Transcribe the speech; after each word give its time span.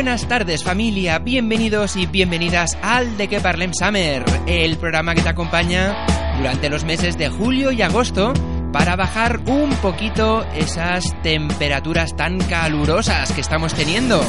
Buenas 0.00 0.26
tardes 0.28 0.64
familia, 0.64 1.18
bienvenidos 1.18 1.94
y 1.94 2.06
bienvenidas 2.06 2.78
al 2.80 3.18
De 3.18 3.28
Que 3.28 3.38
Parlem 3.38 3.74
Summer, 3.74 4.24
el 4.46 4.78
programa 4.78 5.14
que 5.14 5.20
te 5.20 5.28
acompaña 5.28 6.06
durante 6.38 6.70
los 6.70 6.84
meses 6.84 7.18
de 7.18 7.28
julio 7.28 7.70
y 7.70 7.82
agosto 7.82 8.32
para 8.72 8.96
bajar 8.96 9.40
un 9.44 9.68
poquito 9.82 10.46
esas 10.54 11.04
temperaturas 11.22 12.16
tan 12.16 12.38
calurosas 12.38 13.30
que 13.32 13.42
estamos 13.42 13.74
teniendo. 13.74 14.24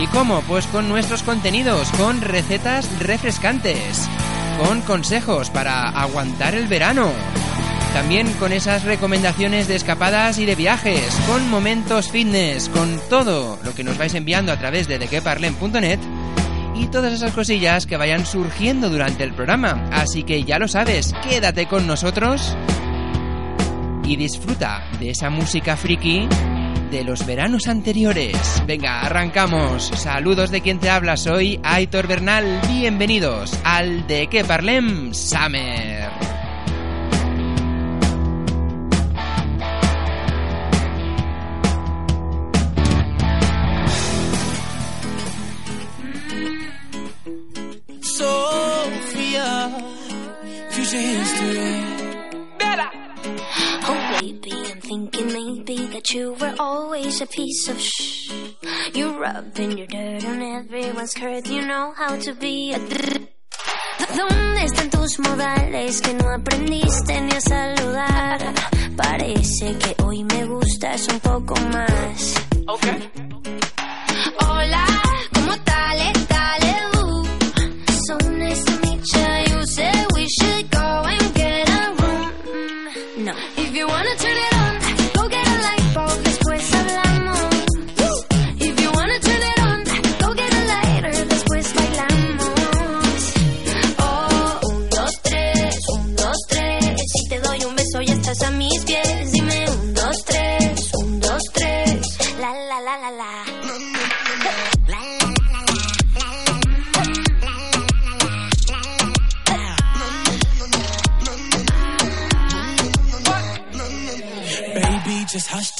¿Y 0.00 0.06
cómo? 0.06 0.40
Pues 0.42 0.68
con 0.68 0.88
nuestros 0.88 1.24
contenidos, 1.24 1.90
con 1.98 2.20
recetas 2.20 2.88
refrescantes, 3.00 4.08
con 4.64 4.82
consejos 4.82 5.50
para 5.50 5.88
aguantar 5.88 6.54
el 6.54 6.68
verano, 6.68 7.10
también 7.92 8.32
con 8.34 8.52
esas 8.52 8.84
recomendaciones 8.84 9.68
de 9.68 9.76
escapadas 9.76 10.38
y 10.38 10.46
de 10.46 10.54
viajes, 10.54 11.14
con 11.26 11.48
momentos 11.50 12.10
fitness, 12.10 12.68
con 12.70 13.00
todo 13.10 13.58
lo 13.64 13.74
que 13.74 13.84
nos 13.84 13.98
vais 13.98 14.14
enviando 14.14 14.50
a 14.50 14.58
través 14.58 14.88
de 14.88 14.98
dequeparlen.net 14.98 15.98
y 16.74 16.86
todas 16.86 17.12
esas 17.12 17.32
cosillas 17.32 17.86
que 17.86 17.98
vayan 17.98 18.24
surgiendo 18.24 18.88
durante 18.88 19.24
el 19.24 19.34
programa. 19.34 19.88
Así 19.92 20.22
que 20.22 20.44
ya 20.44 20.58
lo 20.58 20.68
sabes, 20.68 21.14
quédate 21.28 21.66
con 21.66 21.86
nosotros 21.86 22.56
y 24.04 24.16
disfruta 24.16 24.84
de 24.98 25.10
esa 25.10 25.28
música 25.28 25.76
friki 25.76 26.28
de 26.90 27.04
los 27.04 27.26
veranos 27.26 27.68
anteriores. 27.68 28.62
Venga, 28.66 29.02
arrancamos. 29.02 29.90
Saludos 29.96 30.50
de 30.50 30.60
quien 30.60 30.78
te 30.78 30.88
habla, 30.90 31.16
soy 31.16 31.60
Aitor 31.62 32.06
Bernal. 32.06 32.60
Bienvenidos 32.68 33.58
al 33.64 34.06
De 34.06 34.28
Que 34.28 34.44
Parlem 34.44 35.12
Summer. 35.12 36.31
You 56.14 56.34
were 56.34 56.54
always 56.58 57.20
a 57.20 57.26
piece 57.26 57.68
of 57.68 57.80
shh. 57.80 58.30
You 58.94 59.18
rubbing 59.18 59.78
your 59.78 59.86
dirt 59.86 60.24
on 60.24 60.42
everyone's 60.42 61.12
skirt, 61.12 61.48
you 61.48 61.62
know 61.66 61.92
how 61.96 62.16
to 62.16 62.34
be 62.34 62.74
a 62.74 62.78
¿Dónde 64.16 64.64
están 64.64 64.90
tus 64.90 65.18
modales 65.20 66.02
que 66.02 66.12
no 66.14 66.28
aprendiste 66.28 67.20
ni 67.20 67.32
a 67.32 67.40
saludar? 67.40 68.52
Parece 68.96 69.78
que 69.78 70.02
hoy 70.02 70.24
me 70.24 70.44
gustas 70.44 71.08
un 71.08 71.20
poco 71.20 71.54
más. 71.72 72.34
Hola, 74.40 74.86
¿cómo 75.32 75.56
tal? 75.64 76.21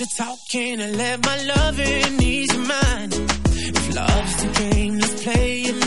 to 0.04 0.16
talk, 0.16 0.38
talking. 0.38 0.80
I 0.80 0.90
let 0.90 1.24
my 1.24 1.42
love 1.44 1.78
in 1.78 2.22
ease 2.22 2.52
your 2.52 2.66
mind? 2.66 3.14
If 3.14 3.94
love's 3.94 4.36
the 4.42 4.70
game, 4.70 4.98
let's 4.98 5.22
play 5.22 5.62
it 5.62 5.81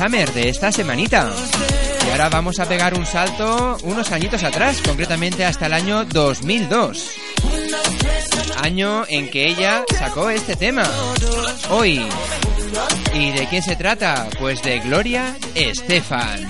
De 0.00 0.48
esta 0.48 0.72
semanita. 0.72 1.30
Y 2.06 2.10
ahora 2.10 2.30
vamos 2.30 2.58
a 2.58 2.66
pegar 2.66 2.94
un 2.94 3.04
salto 3.04 3.76
unos 3.82 4.10
añitos 4.12 4.42
atrás, 4.42 4.80
concretamente 4.80 5.44
hasta 5.44 5.66
el 5.66 5.74
año 5.74 6.06
2002. 6.06 7.10
Año 8.62 9.04
en 9.08 9.28
que 9.28 9.46
ella 9.46 9.84
sacó 9.98 10.30
este 10.30 10.56
tema. 10.56 10.84
Hoy. 11.68 12.02
¿Y 13.12 13.30
de 13.32 13.46
quién 13.48 13.62
se 13.62 13.76
trata? 13.76 14.26
Pues 14.38 14.62
de 14.62 14.78
Gloria 14.80 15.36
Estefan. 15.54 16.49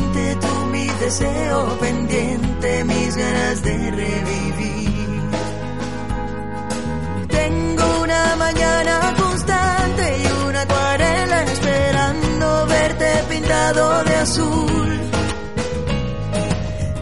deseo 1.01 1.79
pendiente, 1.79 2.83
mis 2.83 3.15
ganas 3.15 3.63
de 3.63 3.75
revivir. 3.91 5.21
Tengo 7.27 8.01
una 8.03 8.35
mañana 8.35 9.15
constante 9.17 10.03
y 10.23 10.47
una 10.47 10.61
acuarela 10.61 11.43
esperando 11.43 12.67
verte 12.67 13.09
pintado 13.29 14.03
de 14.03 14.15
azul. 14.15 15.01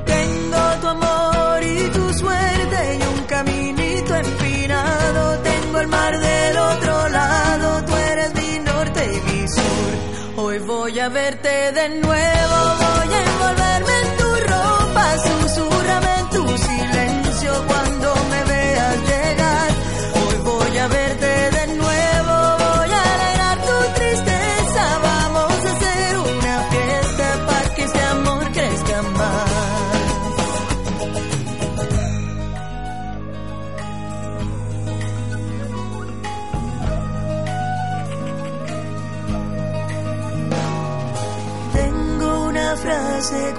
Tengo 0.05 0.61
tu 0.81 0.87
amor 0.87 1.63
y 1.63 1.89
tu 1.91 2.13
suerte 2.13 2.79
y 2.99 3.01
un 3.17 3.23
caminito 3.25 4.15
empinado. 4.15 5.39
Tengo 5.39 5.79
el 5.81 5.87
mar 5.87 6.17
del 6.17 6.57
otro 6.57 7.09
lado, 7.09 7.83
tú 7.85 7.95
eres 7.95 8.33
mi 8.33 8.59
norte 8.59 9.01
y 9.13 9.31
mi 9.31 9.47
sur. 9.47 9.91
Hoy 10.37 10.59
voy 10.59 10.99
a 10.99 11.09
verte 11.09 11.73
de 11.73 11.89
nuevo, 12.01 12.68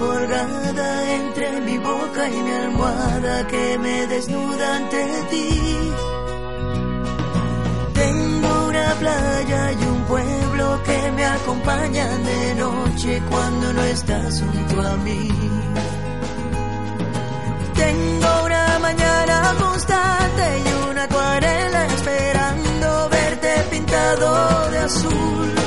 colgada 0.01 1.13
entre 1.19 1.61
mi 1.61 1.77
boca 1.77 2.21
y 2.27 2.37
mi 2.45 2.51
almohada 2.65 3.47
que 3.47 3.77
me 3.77 4.07
desnuda 4.07 4.65
ante 4.77 5.01
ti. 5.31 5.47
Tengo 8.01 8.51
una 8.69 8.87
playa 9.01 9.61
y 9.79 9.83
un 9.95 10.01
pueblo 10.13 10.65
que 10.87 10.99
me 11.17 11.25
acompañan 11.37 12.17
de 12.23 12.55
noche 12.55 13.21
cuando 13.29 13.73
no 13.73 13.83
estás 13.95 14.41
junto 14.41 14.75
a 14.91 14.93
mí. 15.05 15.27
Tengo 17.83 18.29
una 18.45 18.79
mañana 18.87 19.35
constante 19.59 20.45
y 20.65 20.89
una 20.89 21.03
acuarela 21.03 21.85
esperando 21.85 23.09
verte 23.09 23.51
pintado 23.69 24.71
de 24.71 24.79
azul. 24.79 25.60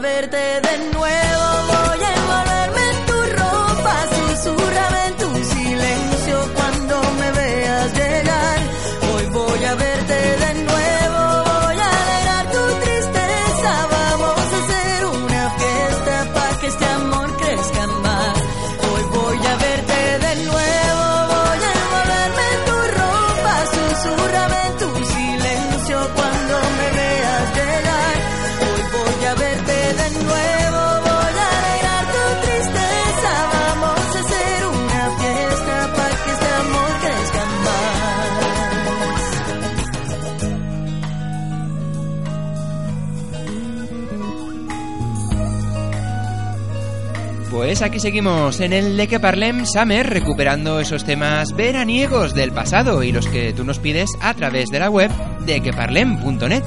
Verte 0.00 0.60
de 0.60 0.78
nuevo, 0.78 0.93
aquí 47.84 48.00
seguimos 48.00 48.60
en 48.60 48.72
el 48.72 48.96
De 48.96 49.06
que 49.08 49.20
Parlem 49.20 49.66
Summer 49.66 50.08
recuperando 50.08 50.80
esos 50.80 51.04
temas 51.04 51.54
veraniegos 51.54 52.34
del 52.34 52.50
pasado 52.50 53.02
y 53.02 53.12
los 53.12 53.26
que 53.26 53.52
tú 53.52 53.62
nos 53.62 53.78
pides 53.78 54.10
a 54.22 54.32
través 54.32 54.70
de 54.70 54.80
la 54.80 54.88
web 54.88 55.10
de 55.40 55.60
queparlem.net. 55.60 56.62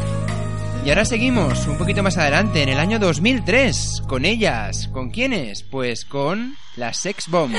Y 0.86 0.90
ahora 0.90 1.06
seguimos 1.06 1.66
un 1.66 1.78
poquito 1.80 2.04
más 2.04 2.18
adelante 2.18 2.62
en 2.62 2.70
el 2.70 2.80
año 2.80 3.00
2003 3.00 4.04
con 4.08 4.26
ellas, 4.26 4.90
¿con 4.94 5.10
quiénes? 5.10 5.64
Pues 5.64 6.06
con 6.06 6.56
las 6.76 6.98
Sex 6.98 7.28
Bomb. 7.30 7.56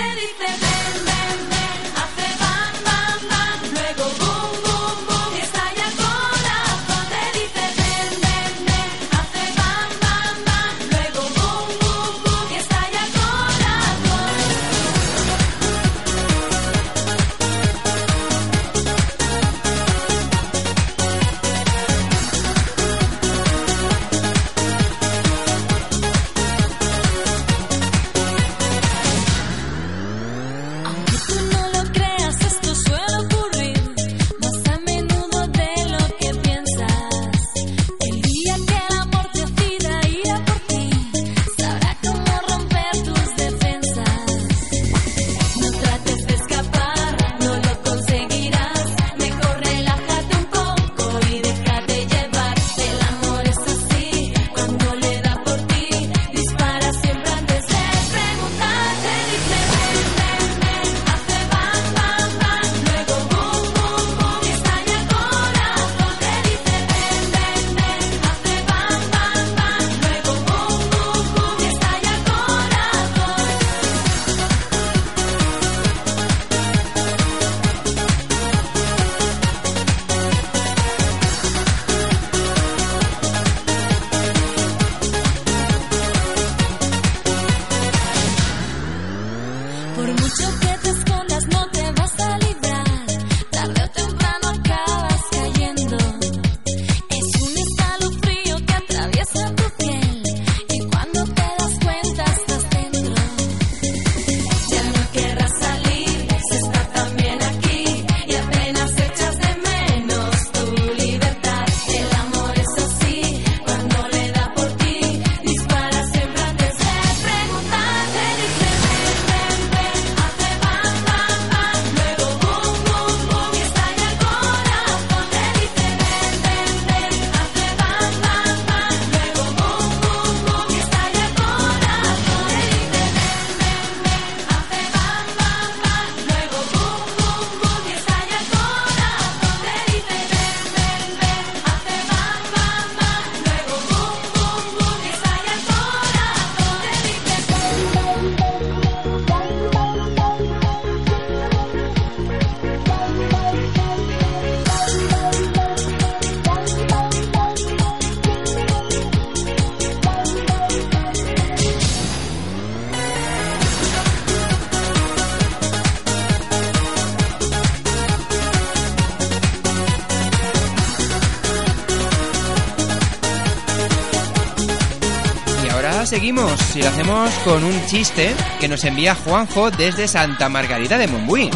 Hacemos 176.88 177.30
con 177.44 177.64
un 177.64 177.86
chiste 177.86 178.34
que 178.58 178.66
nos 178.66 178.82
envía 178.84 179.14
Juanjo 179.14 179.70
desde 179.70 180.08
Santa 180.08 180.48
Margarita 180.48 180.96
de 180.96 181.06
Montbui. 181.06 181.50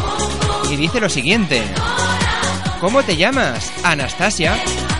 Y 0.71 0.75
dice 0.75 0.99
lo 0.99 1.09
siguiente. 1.09 1.63
¿Cómo 2.79 3.01
te 3.01 3.15
llamas? 3.15 3.71
Anastasia. 3.83 4.55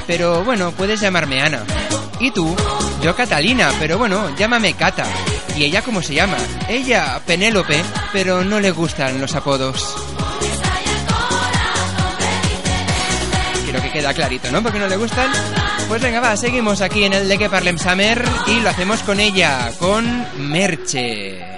Pero 0.07 0.43
bueno, 0.43 0.71
puedes 0.71 0.99
llamarme 0.99 1.41
Ana. 1.41 1.63
¿Y 2.19 2.31
tú? 2.31 2.55
Yo 3.01 3.15
Catalina, 3.15 3.71
pero 3.79 3.97
bueno, 3.99 4.35
llámame 4.35 4.73
Cata. 4.73 5.05
¿Y 5.55 5.65
ella 5.65 5.83
cómo 5.83 6.01
se 6.01 6.15
llama? 6.15 6.37
Ella, 6.67 7.21
Penélope, 7.27 7.83
pero 8.11 8.43
no 8.43 8.59
le 8.59 8.71
gustan 8.71 9.21
los 9.21 9.35
apodos. 9.35 10.02
Queda 13.93 14.13
clarito, 14.13 14.51
¿no? 14.51 14.61
Porque 14.63 14.79
no 14.79 14.87
le 14.87 14.97
gustan. 14.97 15.31
Pues 15.87 16.01
venga, 16.01 16.19
va, 16.19 16.35
seguimos 16.35 16.81
aquí 16.81 17.03
en 17.03 17.13
el 17.13 17.27
de 17.29 17.37
que 17.37 17.49
Parlem 17.49 17.77
Summer 17.77 18.25
y 18.47 18.59
lo 18.59 18.69
hacemos 18.69 19.03
con 19.03 19.19
ella, 19.19 19.71
con 19.79 20.25
Merche. 20.49 21.52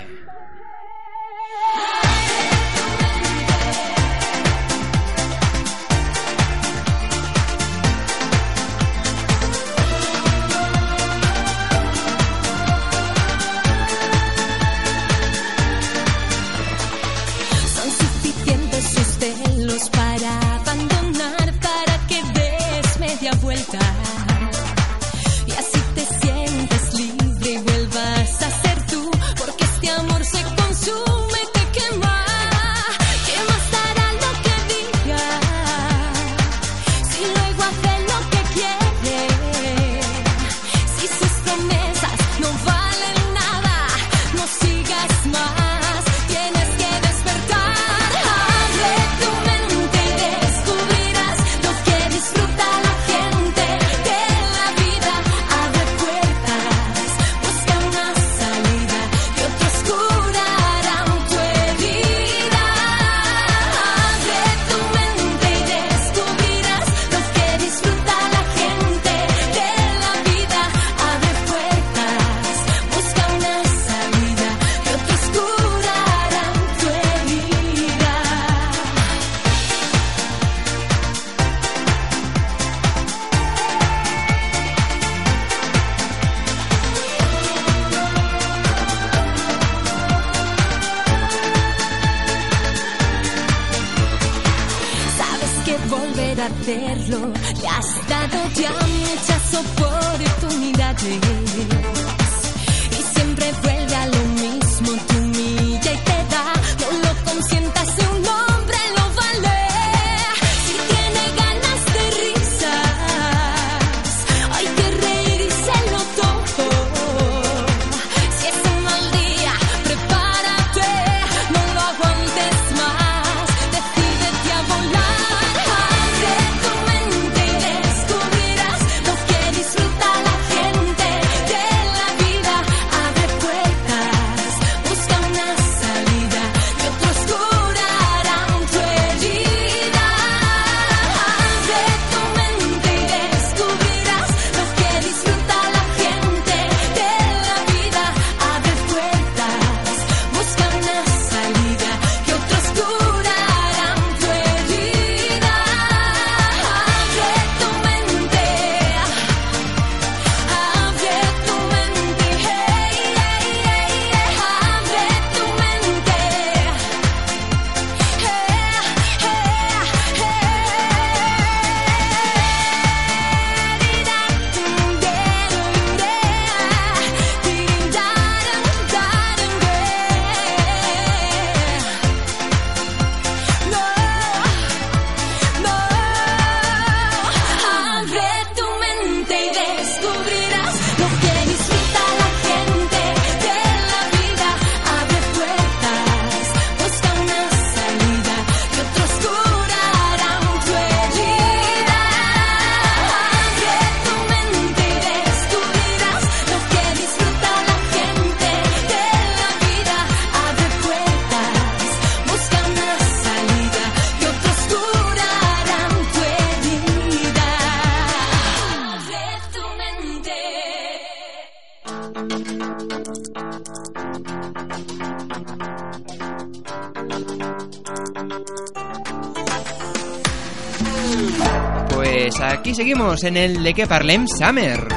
En 233.23 233.37
el 233.37 233.63
de 233.63 233.73
que 233.73 233.87
Parlem 233.87 234.27
Summer. 234.27 234.87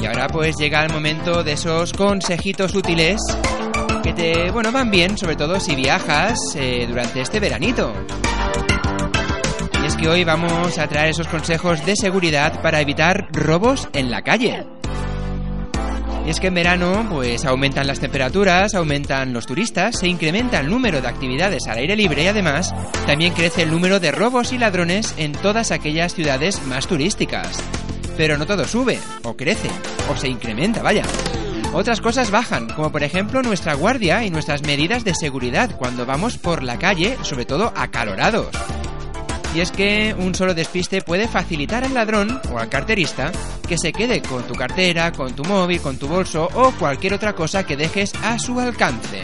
Y 0.00 0.06
ahora 0.06 0.28
pues 0.28 0.56
llega 0.56 0.84
el 0.84 0.92
momento 0.92 1.42
de 1.42 1.52
esos 1.52 1.92
consejitos 1.92 2.74
útiles 2.74 3.20
que 4.02 4.12
te, 4.12 4.50
bueno, 4.50 4.70
van 4.70 4.90
bien, 4.90 5.16
sobre 5.16 5.36
todo 5.36 5.58
si 5.58 5.74
viajas 5.74 6.38
eh, 6.54 6.86
durante 6.88 7.20
este 7.20 7.40
veranito. 7.40 7.92
Y 9.82 9.86
es 9.86 9.96
que 9.96 10.08
hoy 10.08 10.24
vamos 10.24 10.78
a 10.78 10.86
traer 10.86 11.10
esos 11.10 11.28
consejos 11.28 11.84
de 11.84 11.96
seguridad 11.96 12.62
para 12.62 12.80
evitar 12.80 13.28
robos 13.32 13.88
en 13.92 14.10
la 14.10 14.22
calle. 14.22 14.64
Y 16.26 16.30
es 16.30 16.40
que 16.40 16.46
en 16.46 16.54
verano, 16.54 17.06
pues 17.10 17.44
aumentan 17.44 17.86
las 17.86 18.00
temperaturas, 18.00 18.74
aumentan 18.74 19.34
los 19.34 19.46
turistas, 19.46 19.98
se 19.98 20.08
incrementa 20.08 20.58
el 20.60 20.70
número 20.70 21.02
de 21.02 21.08
actividades 21.08 21.66
al 21.66 21.78
aire 21.78 21.96
libre 21.96 22.24
y 22.24 22.26
además 22.28 22.74
también 23.06 23.34
crece 23.34 23.62
el 23.62 23.70
número 23.70 24.00
de 24.00 24.10
robos 24.10 24.52
y 24.52 24.58
ladrones 24.58 25.14
en 25.18 25.32
todas 25.32 25.70
aquellas 25.70 26.14
ciudades 26.14 26.62
más 26.66 26.86
turísticas. 26.86 27.62
Pero 28.16 28.38
no 28.38 28.46
todo 28.46 28.66
sube, 28.66 28.98
o 29.22 29.36
crece, 29.36 29.68
o 30.10 30.16
se 30.16 30.28
incrementa, 30.28 30.82
vaya. 30.82 31.04
Otras 31.74 32.00
cosas 32.00 32.30
bajan, 32.30 32.68
como 32.68 32.90
por 32.90 33.02
ejemplo 33.02 33.42
nuestra 33.42 33.74
guardia 33.74 34.24
y 34.24 34.30
nuestras 34.30 34.62
medidas 34.62 35.04
de 35.04 35.14
seguridad 35.14 35.76
cuando 35.76 36.06
vamos 36.06 36.38
por 36.38 36.62
la 36.62 36.78
calle, 36.78 37.18
sobre 37.22 37.44
todo 37.44 37.72
acalorados. 37.76 38.48
Y 39.54 39.60
es 39.60 39.70
que 39.70 40.14
un 40.18 40.34
solo 40.34 40.52
despiste 40.52 41.00
puede 41.00 41.28
facilitar 41.28 41.84
al 41.84 41.94
ladrón 41.94 42.40
o 42.52 42.58
al 42.58 42.68
carterista 42.68 43.30
que 43.68 43.78
se 43.78 43.92
quede 43.92 44.20
con 44.20 44.42
tu 44.42 44.54
cartera, 44.54 45.12
con 45.12 45.34
tu 45.34 45.44
móvil, 45.44 45.80
con 45.80 45.96
tu 45.96 46.08
bolso 46.08 46.48
o 46.54 46.72
cualquier 46.72 47.14
otra 47.14 47.34
cosa 47.34 47.64
que 47.64 47.76
dejes 47.76 48.12
a 48.24 48.38
su 48.38 48.58
alcance. 48.58 49.22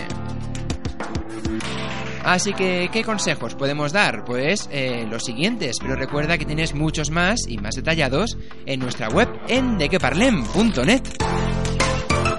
Así 2.24 2.52
que, 2.52 2.90
¿qué 2.92 3.02
consejos 3.02 3.54
podemos 3.54 3.92
dar? 3.92 4.24
Pues 4.24 4.68
eh, 4.70 5.06
los 5.10 5.24
siguientes, 5.24 5.78
pero 5.80 5.96
recuerda 5.96 6.38
que 6.38 6.44
tienes 6.44 6.74
muchos 6.74 7.10
más 7.10 7.40
y 7.48 7.58
más 7.58 7.74
detallados 7.74 8.36
en 8.66 8.78
nuestra 8.78 9.08
web 9.08 9.28
en 9.48 9.78
dequeparlem.net. 9.78 11.02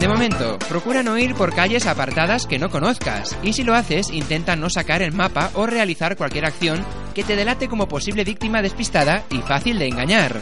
De 0.02 0.08
momento, 0.08 0.58
procura 0.68 1.04
no 1.04 1.16
ir 1.20 1.36
por 1.36 1.54
calles 1.54 1.86
apartadas 1.86 2.48
que 2.48 2.58
no 2.58 2.72
conozcas, 2.72 3.38
y 3.44 3.54
si 3.54 3.64
lo 3.64 3.76
haces, 3.76 4.10
intenta 4.10 4.56
no 4.56 4.68
sacar 4.68 5.04
el 5.04 5.14
mapa 5.14 5.52
o 5.54 5.68
realizar 5.68 6.18
cualquier 6.18 6.46
acción 6.46 6.84
que 7.14 7.24
te 7.24 7.36
delate 7.36 7.68
como 7.68 7.88
posible 7.88 8.24
víctima 8.24 8.64
despistada 8.64 9.24
y 9.30 9.38
fácil 9.42 9.78
de 9.78 9.90
engañar. 9.90 10.42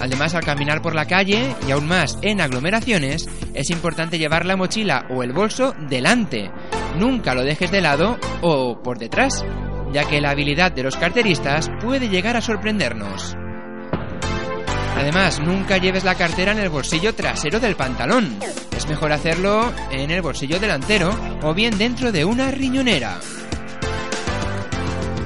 Además, 0.00 0.34
al 0.34 0.44
caminar 0.44 0.80
por 0.80 0.94
la 0.94 1.04
calle, 1.04 1.54
y 1.68 1.70
aún 1.70 1.86
más 1.86 2.18
en 2.22 2.40
aglomeraciones, 2.40 3.28
es 3.52 3.68
importante 3.68 4.18
llevar 4.18 4.46
la 4.46 4.56
mochila 4.56 5.04
o 5.10 5.22
el 5.22 5.34
bolso 5.34 5.74
delante. 5.90 6.50
Nunca 6.98 7.34
lo 7.34 7.44
dejes 7.44 7.70
de 7.70 7.82
lado 7.82 8.18
o 8.40 8.80
por 8.82 8.98
detrás, 8.98 9.44
ya 9.92 10.08
que 10.08 10.22
la 10.22 10.30
habilidad 10.30 10.72
de 10.72 10.84
los 10.84 10.96
carteristas 10.96 11.68
puede 11.82 12.08
llegar 12.08 12.38
a 12.38 12.40
sorprendernos. 12.40 13.36
Además, 14.96 15.40
nunca 15.40 15.78
lleves 15.78 16.04
la 16.04 16.14
cartera 16.14 16.52
en 16.52 16.58
el 16.58 16.68
bolsillo 16.68 17.14
trasero 17.14 17.60
del 17.60 17.76
pantalón. 17.76 18.38
Es 18.76 18.88
mejor 18.88 19.12
hacerlo 19.12 19.72
en 19.90 20.10
el 20.10 20.22
bolsillo 20.22 20.58
delantero 20.58 21.14
o 21.42 21.54
bien 21.54 21.76
dentro 21.78 22.12
de 22.12 22.24
una 22.24 22.50
riñonera. 22.50 23.18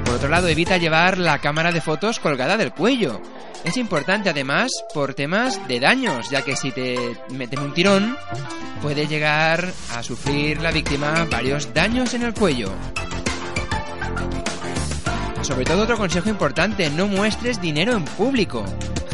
Por 0.05 0.15
otro 0.15 0.29
lado, 0.29 0.49
evita 0.49 0.77
llevar 0.77 1.19
la 1.19 1.39
cámara 1.39 1.73
de 1.73 1.81
fotos 1.81 2.21
colgada 2.21 2.57
del 2.57 2.73
cuello. 2.73 3.21
Es 3.65 3.77
importante 3.77 4.31
además 4.31 4.71
por 4.95 5.15
temas 5.15 5.61
de 5.67 5.81
daños, 5.81 6.31
ya 6.31 6.43
que 6.43 6.55
si 6.55 6.71
te 6.71 6.97
meten 7.31 7.59
un 7.59 7.75
tirón, 7.75 8.17
puede 8.81 9.09
llegar 9.09 9.73
a 9.93 10.03
sufrir 10.03 10.63
la 10.63 10.71
víctima 10.71 11.27
varios 11.31 11.75
daños 11.75 12.15
en 12.15 12.23
el 12.23 12.33
cuello. 12.33 12.73
Sobre 15.43 15.65
todo 15.65 15.83
otro 15.83 15.97
consejo 15.97 16.29
importante, 16.29 16.91
no 16.91 17.09
muestres 17.09 17.61
dinero 17.61 17.93
en 17.97 18.05
público. 18.05 18.65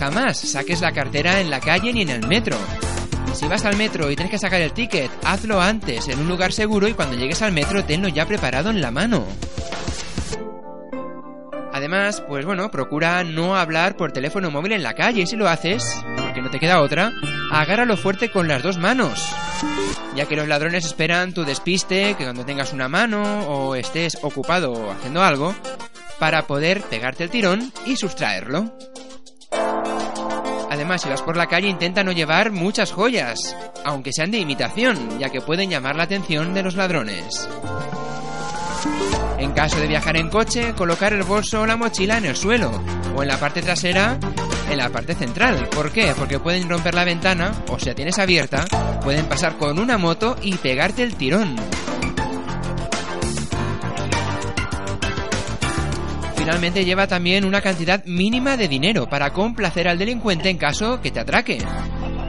Jamás 0.03 0.37
saques 0.37 0.81
la 0.81 0.91
cartera 0.91 1.41
en 1.41 1.49
la 1.49 1.61
calle 1.61 1.93
ni 1.93 2.03
en 2.03 2.09
el 2.09 2.27
metro. 2.27 2.57
Si 3.35 3.47
vas 3.47 3.65
al 3.65 3.77
metro 3.77 4.11
y 4.11 4.17
tienes 4.17 4.33
que 4.33 4.39
sacar 4.39 4.61
el 4.61 4.73
ticket, 4.73 5.09
hazlo 5.23 5.61
antes, 5.61 6.09
en 6.09 6.19
un 6.19 6.27
lugar 6.27 6.53
seguro 6.53 6.89
y 6.89 6.93
cuando 6.93 7.17
llegues 7.17 7.41
al 7.41 7.53
metro 7.53 7.85
tenlo 7.85 8.09
ya 8.09 8.27
preparado 8.27 8.71
en 8.71 8.81
la 8.81 8.91
mano. 8.91 9.25
Además, 11.73 12.21
pues 12.27 12.45
bueno, 12.45 12.69
procura 12.73 13.23
no 13.23 13.57
hablar 13.57 13.97
por 13.97 14.11
teléfono 14.11 14.51
móvil 14.51 14.73
en 14.73 14.83
la 14.83 14.95
calle 14.95 15.23
y 15.23 15.27
si 15.29 15.37
lo 15.37 15.49
haces, 15.49 15.85
porque 16.17 16.43
no 16.43 16.51
te 16.51 16.59
queda 16.59 16.83
otra, 16.83 17.13
agárralo 17.53 17.97
fuerte 17.97 18.29
con 18.29 18.49
las 18.49 18.65
dos 18.65 18.79
manos. 18.79 19.33
Ya 20.17 20.27
que 20.27 20.35
los 20.35 20.49
ladrones 20.49 20.85
esperan 20.85 21.33
tu 21.33 21.45
despiste, 21.45 22.17
que 22.17 22.25
cuando 22.25 22.45
tengas 22.45 22.73
una 22.73 22.89
mano 22.89 23.23
o 23.47 23.77
estés 23.77 24.19
ocupado 24.21 24.91
haciendo 24.91 25.23
algo, 25.23 25.55
para 26.19 26.49
poder 26.49 26.83
pegarte 26.83 27.23
el 27.23 27.31
tirón 27.31 27.73
y 27.87 27.95
sustraerlo. 27.95 28.77
Si 30.99 31.09
vas 31.09 31.23
por 31.23 31.37
la 31.37 31.47
calle 31.47 31.69
intenta 31.69 32.05
no 32.05 32.13
llevar 32.13 32.53
muchas 32.53 32.93
joyas, 32.93 33.57
aunque 33.85 34.13
sean 34.13 34.31
de 34.31 34.39
imitación, 34.39 35.19
ya 35.19 35.31
que 35.31 35.41
pueden 35.41 35.71
llamar 35.71 35.97
la 35.97 36.03
atención 36.03 36.53
de 36.53 36.63
los 36.63 36.75
ladrones. 36.75 37.49
En 39.39 39.53
caso 39.53 39.81
de 39.81 39.89
viajar 39.89 40.17
en 40.17 40.29
coche, 40.29 40.75
colocar 40.77 41.15
el 41.15 41.23
bolso 41.23 41.63
o 41.63 41.67
la 41.67 41.77
mochila 41.77 42.19
en 42.19 42.27
el 42.27 42.37
suelo, 42.37 42.71
o 43.17 43.23
en 43.23 43.29
la 43.29 43.41
parte 43.41 43.63
trasera, 43.63 44.19
en 44.71 44.79
la 44.79 44.91
parte 44.91 45.15
central. 45.15 45.69
¿Por 45.71 45.91
qué? 45.93 46.13
Porque 46.17 46.39
pueden 46.39 46.69
romper 46.69 46.95
la 46.95 47.05
ventana, 47.05 47.53
o 47.69 47.79
si 47.79 47.87
la 47.87 47.95
tienes 47.95 48.19
abierta, 48.19 48.67
pueden 49.03 49.27
pasar 49.27 49.57
con 49.57 49.79
una 49.79 49.97
moto 49.99 50.37
y 50.43 50.57
pegarte 50.57 51.03
el 51.03 51.15
tirón. 51.15 51.57
Finalmente 56.43 56.85
lleva 56.85 57.07
también 57.07 57.45
una 57.45 57.61
cantidad 57.61 58.05
mínima 58.05 58.57
de 58.57 58.67
dinero 58.67 59.09
para 59.09 59.33
complacer 59.33 59.87
al 59.87 59.97
delincuente 59.97 60.51
en 60.51 60.59
caso 60.59 61.01
que 61.01 61.13
te 61.13 61.21
atraque. 61.21 61.59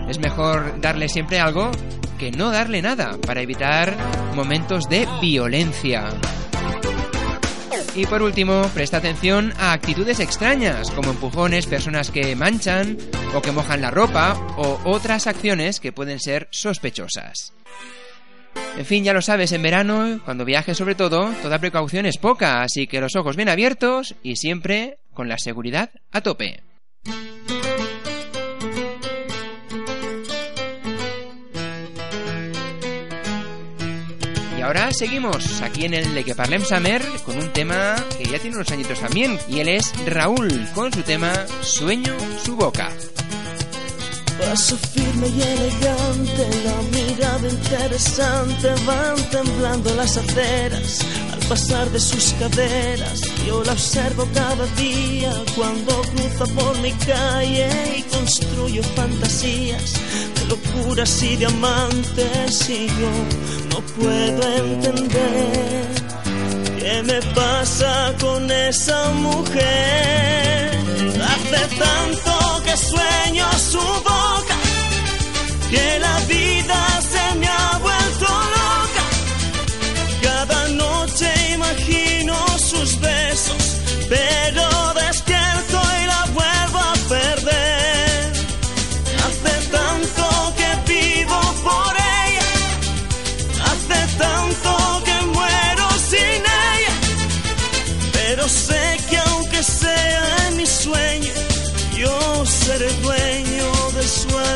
Es 0.07 0.19
mejor 0.19 0.79
darle 0.79 1.09
siempre 1.09 1.39
algo 1.39 1.71
que 2.19 2.29
no 2.29 2.51
darle 2.51 2.83
nada 2.83 3.17
para 3.25 3.41
evitar 3.41 3.97
momentos 4.35 4.87
de 4.87 5.07
violencia. 5.19 6.09
Y 7.95 8.05
por 8.05 8.21
último, 8.21 8.69
presta 8.75 8.97
atención 8.97 9.51
a 9.57 9.73
actitudes 9.73 10.19
extrañas, 10.19 10.91
como 10.91 11.09
empujones, 11.09 11.65
personas 11.65 12.11
que 12.11 12.35
manchan 12.35 12.99
o 13.33 13.41
que 13.41 13.51
mojan 13.51 13.81
la 13.81 13.89
ropa 13.89 14.37
o 14.57 14.79
otras 14.83 15.25
acciones 15.25 15.79
que 15.79 15.91
pueden 15.91 16.19
ser 16.19 16.47
sospechosas. 16.51 17.53
En 18.77 18.85
fin, 18.85 19.03
ya 19.03 19.13
lo 19.13 19.21
sabes, 19.21 19.51
en 19.51 19.61
verano, 19.61 20.19
cuando 20.25 20.45
viajes 20.45 20.77
sobre 20.77 20.95
todo, 20.95 21.31
toda 21.41 21.59
precaución 21.59 22.05
es 22.05 22.17
poca, 22.17 22.63
así 22.63 22.87
que 22.87 22.99
los 22.99 23.15
ojos 23.15 23.35
bien 23.35 23.49
abiertos 23.49 24.15
y 24.23 24.35
siempre 24.35 24.97
con 25.13 25.29
la 25.29 25.37
seguridad 25.37 25.91
a 26.11 26.21
tope. 26.21 26.61
Y 34.57 34.61
ahora 34.61 34.91
seguimos 34.91 35.61
aquí 35.61 35.85
en 35.85 35.93
el 35.93 36.15
de 36.15 36.23
que 36.23 36.33
Parlem 36.33 36.63
Summer 36.63 37.01
con 37.25 37.37
un 37.37 37.49
tema 37.53 37.95
que 38.17 38.25
ya 38.25 38.39
tiene 38.39 38.55
unos 38.55 38.71
añitos 38.71 38.99
también, 38.99 39.37
y 39.47 39.59
él 39.59 39.69
es 39.69 39.93
Raúl 40.07 40.67
con 40.73 40.91
su 40.91 41.03
tema 41.03 41.33
Sueño 41.61 42.15
su 42.43 42.55
boca. 42.55 42.89
Paso 44.39 44.77
firme 44.77 45.27
y 45.27 45.41
elegante, 45.41 46.47
la 46.65 46.81
mirada 46.97 47.49
interesante, 47.49 48.69
van 48.85 49.15
temblando 49.29 49.93
las 49.95 50.17
aceras 50.17 50.99
al 51.31 51.39
pasar 51.47 51.89
de 51.91 51.99
sus 51.99 52.33
caderas. 52.33 53.21
Yo 53.47 53.63
la 53.63 53.73
observo 53.73 54.27
cada 54.33 54.65
día 54.75 55.33
cuando 55.55 56.01
cruza 56.01 56.45
por 56.53 56.77
mi 56.79 56.91
calle 56.91 57.69
y 57.97 58.01
construyo 58.03 58.83
fantasías 58.95 59.93
de 60.35 60.45
locuras 60.45 61.23
y 61.23 61.35
diamantes 61.35 62.69
y 62.69 62.87
yo 62.87 63.11
no 63.71 63.79
puedo 63.97 64.57
entender 64.57 65.87
qué 66.79 67.03
me 67.03 67.21
pasa 67.33 68.13
con 68.19 68.49
esa 68.51 69.09
mujer. 69.11 70.71
Hace 71.21 71.75
tanto 71.77 72.52
que 72.73 72.77
sueño 72.77 73.45
su 73.71 73.77
boca, 73.77 74.57
que 75.69 75.99
la 75.99 76.19
vida 76.21 77.01
se 77.13 77.35
me 77.39 77.47
ha 77.47 77.77
vuelto 77.79 78.27
loca. 78.57 79.03
Cada 80.23 80.67
noche 80.69 81.31
imagino 81.53 82.35
sus 82.57 82.99
besos, 82.99 83.63
pero 84.09 84.65
despierto 84.93 85.12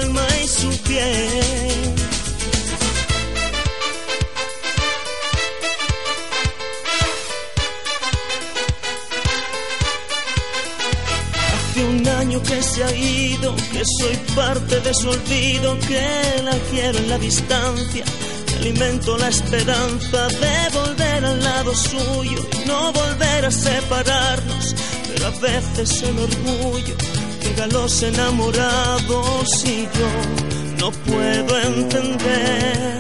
y 0.03 0.47
su 0.47 0.69
piel. 0.83 1.95
Hace 11.53 11.83
un 11.83 12.07
año 12.07 12.41
que 12.43 12.61
se 12.61 12.83
ha 12.83 12.91
ido, 12.95 13.55
que 13.71 13.83
soy 13.99 14.17
parte 14.35 14.79
de 14.81 14.93
su 14.93 15.09
olvido, 15.09 15.77
que 15.79 16.41
la 16.43 16.57
quiero 16.71 16.97
en 16.99 17.09
la 17.09 17.17
distancia, 17.17 18.05
alimento 18.59 19.17
la 19.17 19.29
esperanza 19.29 20.27
de 20.27 20.69
volver 20.73 21.25
al 21.25 21.43
lado 21.43 21.73
suyo 21.75 22.45
y 22.63 22.67
no 22.67 22.91
volver 22.93 23.45
a 23.45 23.51
separarnos, 23.51 24.75
pero 25.07 25.27
a 25.27 25.31
veces 25.31 26.03
el 26.03 26.19
orgullo 26.19 27.16
a 27.55 27.67
los 27.67 28.03
enamorados 28.03 29.65
y 29.65 29.83
yo 29.97 30.11
no 30.79 30.91
puedo 30.91 31.59
entender 31.59 32.99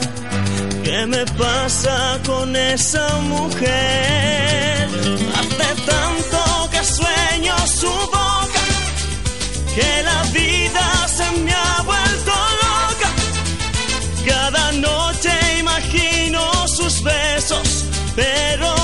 qué 0.83 1.05
me 1.05 1.25
pasa 1.37 2.19
con 2.25 2.55
esa 2.55 3.07
mujer. 3.33 4.89
Hace 5.39 5.69
tanto 5.91 6.69
que 6.71 6.83
sueño 6.83 7.55
su 7.67 7.91
boca, 8.17 8.63
que 9.75 10.03
la 10.03 10.23
vida 10.31 11.07
se 11.07 11.31
me 11.43 11.51
ha 11.51 11.81
vuelto 11.83 12.31
loca. 12.63 13.09
Cada 14.25 14.71
noche 14.71 15.31
imagino 15.59 16.41
sus 16.67 17.03
besos, 17.03 17.85
pero 18.15 18.76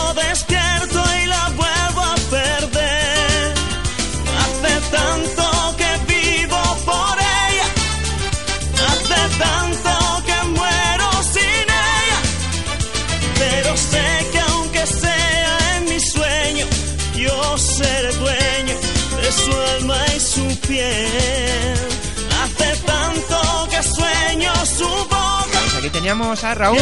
Pues 24.77 25.75
aquí 25.75 25.89
teníamos 25.89 26.43
a 26.43 26.53
Raúl. 26.55 26.79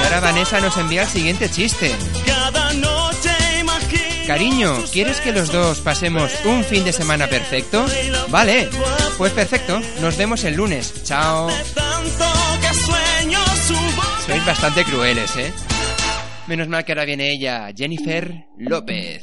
Y 0.00 0.04
ahora 0.04 0.20
Vanessa 0.20 0.60
nos 0.60 0.76
envía 0.76 1.02
el 1.02 1.08
siguiente 1.08 1.50
chiste. 1.50 1.94
Cariño, 4.26 4.82
¿quieres 4.92 5.20
que 5.20 5.32
los 5.32 5.52
dos 5.52 5.80
pasemos 5.80 6.32
un 6.44 6.64
fin 6.64 6.82
de 6.84 6.92
semana 6.92 7.26
perfecto? 7.26 7.84
Vale, 8.28 8.70
pues 9.18 9.32
perfecto. 9.32 9.80
Nos 10.00 10.16
vemos 10.16 10.44
el 10.44 10.54
lunes. 10.54 11.02
Chao. 11.04 11.50
Sois 14.26 14.46
bastante 14.46 14.84
crueles, 14.84 15.36
¿eh? 15.36 15.52
Menos 16.46 16.68
mal 16.68 16.84
que 16.84 16.92
ahora 16.92 17.04
viene 17.04 17.30
ella, 17.30 17.68
Jennifer 17.76 18.46
López. 18.58 19.22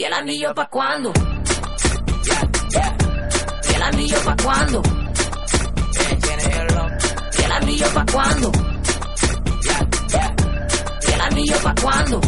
¿Y 0.00 0.04
el 0.04 0.14
anillo 0.14 0.54
pa' 0.54 0.66
cuándo? 0.66 1.12
¿Y 3.68 3.74
el 3.74 3.82
anillo 3.82 4.16
pa' 4.24 4.36
cuándo? 4.42 4.82
¿Y 7.38 7.42
el 7.42 7.52
anillo 7.52 7.86
pa' 7.92 8.06
cuándo? 8.10 8.52
¿Y 11.06 11.12
el 11.12 11.20
anillo 11.20 11.56
pa' 11.62 11.74
cuándo? 11.82 12.20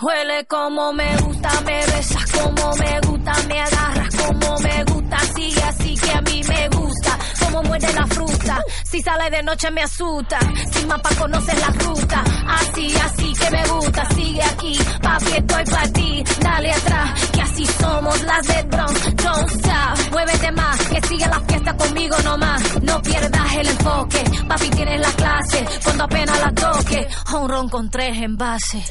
Huele 0.00 0.46
como 0.46 0.92
me 0.92 1.16
gusta, 1.16 1.60
me 1.62 1.86
besas 1.86 2.30
como 2.30 2.76
me 2.76 3.00
gusta, 3.00 3.32
me 3.48 3.60
agarras 3.60 4.14
como 4.14 4.58
me 4.60 4.84
gusta, 4.84 5.18
sigue 5.34 5.62
así 5.62 5.94
que 5.96 6.10
a 6.12 6.20
mí 6.20 6.40
me 6.48 6.68
gusta, 6.68 7.18
como 7.40 7.62
muerde 7.64 7.92
la 7.94 8.06
fruta, 8.06 8.35
si 8.84 9.02
sale 9.02 9.30
de 9.30 9.42
noche 9.42 9.70
me 9.70 9.82
asusta, 9.82 10.38
sin 10.72 10.88
mapa 10.88 11.10
conoces 11.18 11.60
la 11.60 11.68
ruta, 11.68 12.24
así, 12.48 12.94
así 12.96 13.32
que 13.32 13.50
me 13.50 13.66
gusta, 13.66 14.04
sigue 14.14 14.42
aquí, 14.42 14.78
papi 15.02 15.32
estoy 15.36 15.64
para 15.64 15.92
ti, 15.92 16.24
dale 16.40 16.72
atrás, 16.72 17.30
que 17.32 17.40
así 17.42 17.66
somos 17.66 18.22
las 18.22 18.46
de 18.46 18.62
Bronx, 18.64 19.16
don't 19.16 19.50
stop, 19.50 20.12
muévete 20.12 20.52
más, 20.52 20.78
que 20.88 21.00
sigue 21.08 21.26
la 21.26 21.40
fiesta 21.40 21.76
conmigo 21.76 22.16
nomás, 22.24 22.82
no 22.82 23.02
pierdas 23.02 23.54
el 23.54 23.68
enfoque, 23.68 24.24
papi 24.48 24.70
tienes 24.70 25.00
la 25.00 25.12
clase, 25.12 25.66
cuando 25.84 26.04
apenas 26.04 26.40
la 26.40 26.52
toque, 26.52 27.08
un 27.34 27.48
ron 27.48 27.68
con 27.68 27.90
tres 27.90 28.16
envases. 28.18 28.88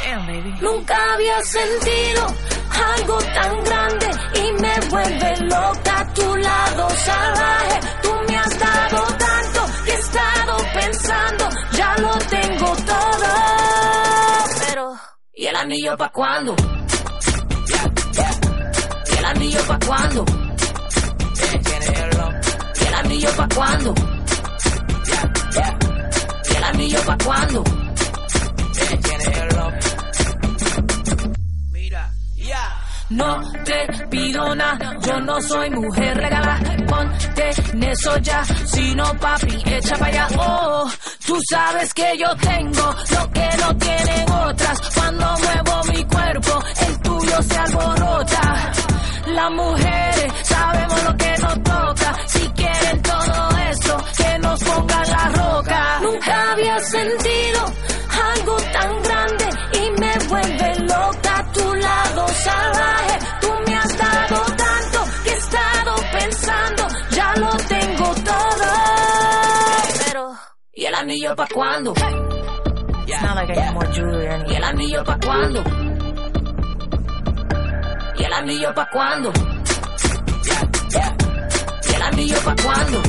Nunca 0.62 1.14
había 1.14 1.42
sentido 1.44 2.28
algo 2.98 3.18
tan 3.18 3.64
grande 3.64 4.08
y 4.36 4.62
me 4.62 4.80
vuelve 4.90 5.38
loca 5.42 6.00
a 6.00 6.14
tu 6.14 6.36
lado 6.36 6.90
salvaje. 6.90 7.80
Tú 8.02 8.12
me 8.28 8.38
has 8.38 8.60
dado 8.60 8.86
estado 8.86 9.45
pensando, 10.76 11.50
ya 11.72 11.96
lo 11.98 12.12
tengo 12.30 12.76
todo. 12.76 13.28
Pero, 14.68 14.96
¿y 15.34 15.46
el 15.46 15.56
anillo 15.56 15.98
pa' 15.98 16.10
cuándo? 16.10 16.56
¿Y 19.12 19.18
el 19.18 19.26
anillo 19.26 19.60
pa' 19.68 19.80
cuándo? 19.86 20.26
¿Y 22.82 22.86
el 22.86 22.94
anillo 22.94 23.30
pa' 23.36 23.48
cuándo? 23.56 23.94
¿Y 26.50 26.56
el 26.56 26.64
anillo 26.64 27.00
pa' 27.06 27.18
cuándo? 27.24 27.85
No 33.16 33.42
te 33.64 34.08
pido 34.10 34.56
nada, 34.56 34.98
yo 35.00 35.20
no 35.22 35.42
soy 35.42 35.70
mujer 35.70 36.18
regala, 36.18 36.60
ponte 36.86 37.50
en 37.72 37.84
eso 37.84 38.18
ya, 38.18 38.44
si 38.44 38.94
no 38.94 39.06
papi, 39.20 39.64
echa 39.66 39.96
para 39.96 40.08
allá, 40.08 40.28
oh, 40.38 40.92
tú 41.26 41.38
sabes 41.50 41.94
que 41.94 42.18
yo 42.18 42.28
tengo 42.36 42.96
lo 43.12 43.32
que 43.32 43.50
no 43.62 43.78
tienen 43.78 44.32
otras, 44.32 44.82
cuando 44.96 45.26
muevo 45.38 45.84
mi 45.94 46.04
cuerpo, 46.04 46.64
el 46.88 47.02
tuyo 47.04 47.42
se 47.42 47.58
alborota, 47.58 48.72
las 49.28 49.52
mujeres 49.52 50.34
sabemos 50.44 51.04
lo 51.06 51.18
que 51.18 51.38
nos 51.40 51.64
toca, 51.64 52.16
si 52.28 52.50
quieren 52.50 53.02
todo 53.02 53.50
eso, 53.72 54.06
que 54.18 54.40
nos 54.40 54.64
pongan 54.64 55.10
la 55.10 55.30
roca, 55.30 56.00
nunca 56.02 56.52
había 56.52 56.80
sentido 56.80 57.66
algo 58.36 58.56
tan 58.74 59.05
el 70.96 71.02
anillo 71.02 71.36
pa' 71.36 71.48
cuándo? 71.54 71.94
¿Y 73.06 73.12
el 74.56 74.64
anillo 74.64 75.04
pa' 75.04 75.18
cuándo? 75.20 75.64
¿Y 78.18 78.24
el 78.24 78.34
anillo 78.34 78.74
pa' 78.74 78.90
cuándo? 78.90 79.34
¿Y 81.90 81.94
el 81.94 82.02
anillo 82.02 82.38
pa' 82.46 82.56
cuándo? 82.64 83.02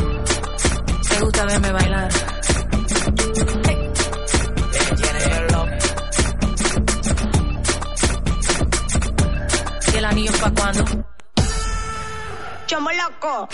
¿Te 1.09 1.21
gusta 1.21 1.45
verme 1.45 1.73
bailar? 1.73 2.09
¿Y 9.93 9.97
el 9.97 10.05
anillo 10.05 10.33
pa' 10.41 10.51
cuándo? 10.51 10.85
Chomo 12.67 12.91
loco. 12.91 13.49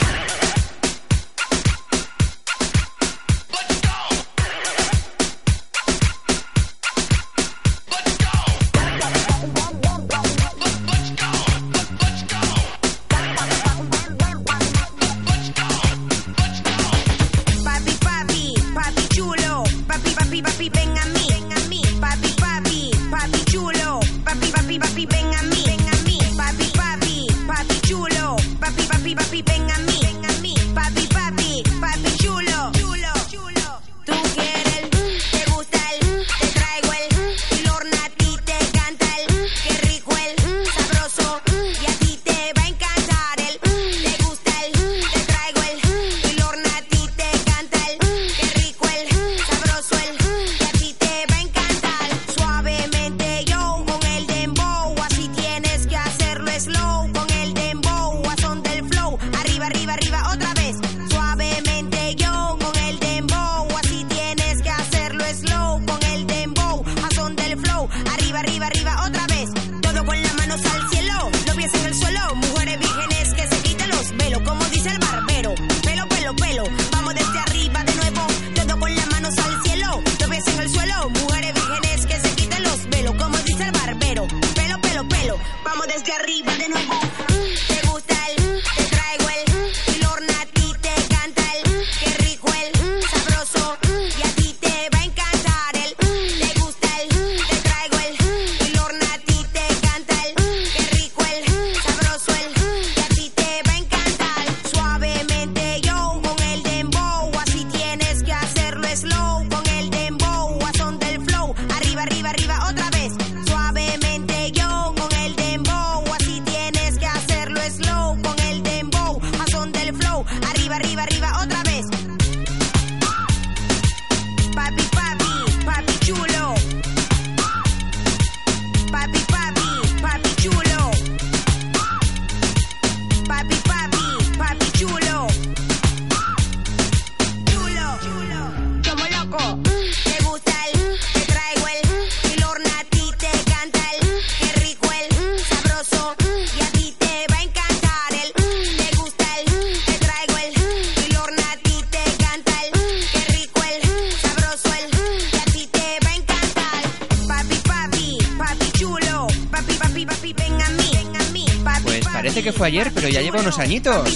Ya 163.13 163.21
lleva 163.21 163.41
unos 163.41 163.59
añitos. 163.59 164.09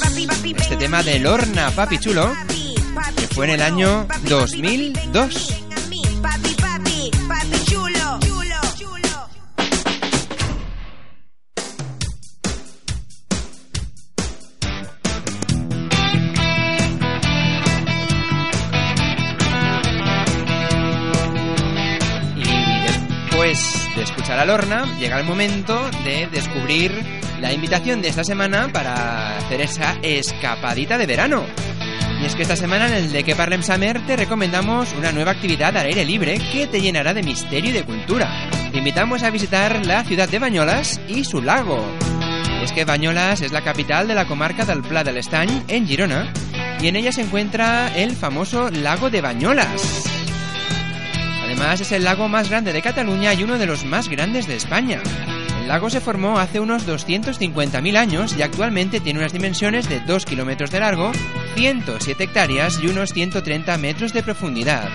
Este 0.57 0.77
tema 0.77 1.03
de 1.03 1.19
Lorna 1.19 1.71
Papi 1.71 1.99
Chulo, 1.99 2.33
que 3.17 3.27
fue 3.29 3.45
en 3.47 3.53
el 3.53 3.63
año 3.63 4.07
2002. 4.29 5.55
Papi, 6.23 6.55
papi, 6.55 7.11
papi 7.29 7.65
chulo. 7.65 8.19
chulo, 8.21 8.57
chulo. 8.79 9.29
Y 22.37 22.81
después 22.87 23.89
de 23.95 24.03
escuchar 24.03 24.39
a 24.39 24.47
Lorna, 24.47 24.99
llega 24.99 25.19
el 25.19 25.25
momento 25.27 25.91
de 26.05 26.29
descubrir 26.29 27.16
la 27.41 27.53
invitación 27.53 28.03
de 28.03 28.09
esta 28.09 28.25
semana 28.25 28.69
para 28.73 29.37
hacer 29.37 29.61
esa 29.61 29.97
escapadita 30.03 30.99
de 30.99 31.07
verano. 31.07 31.45
Y 32.21 32.25
es 32.25 32.35
que 32.35 32.43
esta 32.43 32.57
semana 32.57 32.87
en 32.87 32.95
el 32.95 33.13
de 33.13 33.25
que 33.25 33.37
Parlem 33.37 33.63
Summer 33.63 34.05
te 34.07 34.17
recomendamos 34.17 34.93
una 34.95 35.13
nueva 35.13 35.33
actividad 35.33 35.77
al 35.77 35.87
aire 35.87 36.05
libre 36.05 36.39
que 36.53 36.67
te 36.67 36.81
llenará 36.81 37.13
de 37.13 37.23
misterio 37.23 37.71
y 37.71 37.75
de 37.75 37.85
cultura. 37.85 38.49
Te 38.73 38.79
invitamos 38.79 39.23
a 39.23 39.31
visitar 39.31 39.85
la 39.85 40.03
ciudad 40.05 40.29
de 40.29 40.39
Bañolas 40.39 41.01
y 41.09 41.25
su 41.25 41.43
lago. 41.43 41.85
Es 42.63 42.73
que 42.73 42.85
Bañolas 42.85 43.43
es 43.43 43.53
la 43.53 43.63
capital 43.63 44.09
de 44.09 44.15
la 44.15 44.27
comarca 44.27 44.65
del 44.65 44.83
Pla 44.83 45.05
de 45.05 45.13
l'Estany, 45.13 45.63
en 45.69 45.87
Girona, 45.87 46.33
y 46.81 46.89
en 46.89 46.97
ella 46.97 47.13
se 47.13 47.23
encuentra 47.23 47.95
el 47.95 48.17
famoso 48.17 48.71
lago 48.71 49.11
de 49.11 49.21
Bañolas. 49.21 50.05
Además 51.45 51.81
es 51.81 51.93
el 51.93 52.05
lago 52.05 52.29
más 52.29 52.49
grande 52.49 52.73
de 52.73 52.83
Cataluña 52.83 53.35
y 53.35 53.45
uno 53.45 53.59
de 53.59 53.67
los 53.67 53.85
más 53.85 54.09
grandes 54.09 54.47
de 54.47 54.57
España. 54.57 55.01
El 55.67 55.71
lago 55.71 55.91
se 55.91 56.01
formó 56.01 56.39
hace 56.39 56.61
unos 56.61 56.87
250.000 56.87 57.97
años 57.97 58.37
y 58.39 58.43
actualmente 58.43 59.01
tiene 59.01 59.19
unas 59.19 59.33
dimensiones 59.33 59.89
de 59.89 59.99
2 59.99 60.25
kilómetros 60.25 60.71
de 60.71 60.79
largo, 60.79 61.11
107 61.57 62.23
hectáreas 62.23 62.79
y 62.81 62.87
unos 62.87 63.13
130 63.13 63.77
metros 63.77 64.13
de 64.13 64.23
profundidad. 64.23 64.89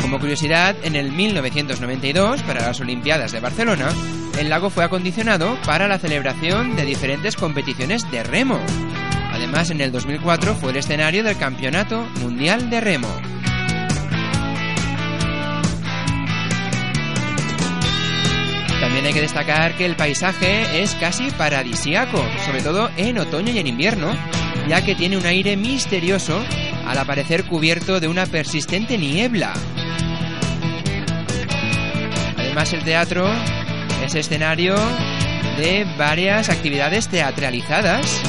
Como 0.00 0.18
curiosidad, 0.18 0.74
en 0.82 0.96
el 0.96 1.12
1992, 1.12 2.42
para 2.42 2.66
las 2.66 2.80
Olimpiadas 2.80 3.30
de 3.30 3.38
Barcelona, 3.38 3.90
el 4.36 4.50
lago 4.50 4.70
fue 4.70 4.82
acondicionado 4.82 5.56
para 5.64 5.86
la 5.86 6.00
celebración 6.00 6.74
de 6.74 6.84
diferentes 6.84 7.36
competiciones 7.36 8.10
de 8.10 8.24
remo. 8.24 8.58
Además, 9.32 9.70
en 9.70 9.80
el 9.80 9.92
2004 9.92 10.56
fue 10.56 10.72
el 10.72 10.78
escenario 10.78 11.22
del 11.22 11.38
Campeonato 11.38 12.08
Mundial 12.20 12.70
de 12.70 12.80
Remo. 12.80 13.41
También 18.92 19.06
hay 19.06 19.14
que 19.14 19.22
destacar 19.22 19.74
que 19.74 19.86
el 19.86 19.96
paisaje 19.96 20.82
es 20.82 20.94
casi 20.96 21.30
paradisiaco, 21.30 22.22
sobre 22.44 22.60
todo 22.60 22.90
en 22.98 23.16
otoño 23.16 23.50
y 23.50 23.58
en 23.58 23.66
invierno, 23.66 24.14
ya 24.68 24.84
que 24.84 24.94
tiene 24.94 25.16
un 25.16 25.24
aire 25.24 25.56
misterioso 25.56 26.38
al 26.86 26.98
aparecer 26.98 27.44
cubierto 27.44 28.00
de 28.00 28.08
una 28.08 28.26
persistente 28.26 28.98
niebla. 28.98 29.54
Además 32.36 32.70
el 32.74 32.84
teatro 32.84 33.32
es 34.04 34.14
escenario 34.14 34.74
de 35.56 35.86
varias 35.96 36.50
actividades 36.50 37.08
teatralizadas 37.08 38.20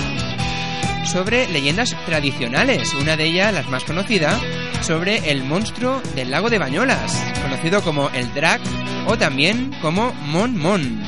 sobre 1.04 1.50
leyendas 1.50 1.94
tradicionales, 2.06 2.94
una 2.94 3.18
de 3.18 3.26
ellas, 3.26 3.54
la 3.54 3.64
más 3.64 3.84
conocida, 3.84 4.40
sobre 4.84 5.32
el 5.32 5.44
monstruo 5.44 6.02
del 6.14 6.30
lago 6.30 6.50
de 6.50 6.60
Bañolas, 6.60 7.24
conocido 7.42 7.82
como 7.82 8.10
el 8.10 8.34
Drac 8.34 8.62
o 9.08 9.18
también 9.18 9.74
como 9.82 10.12
Mon 10.14 10.58
Mon. 10.58 11.02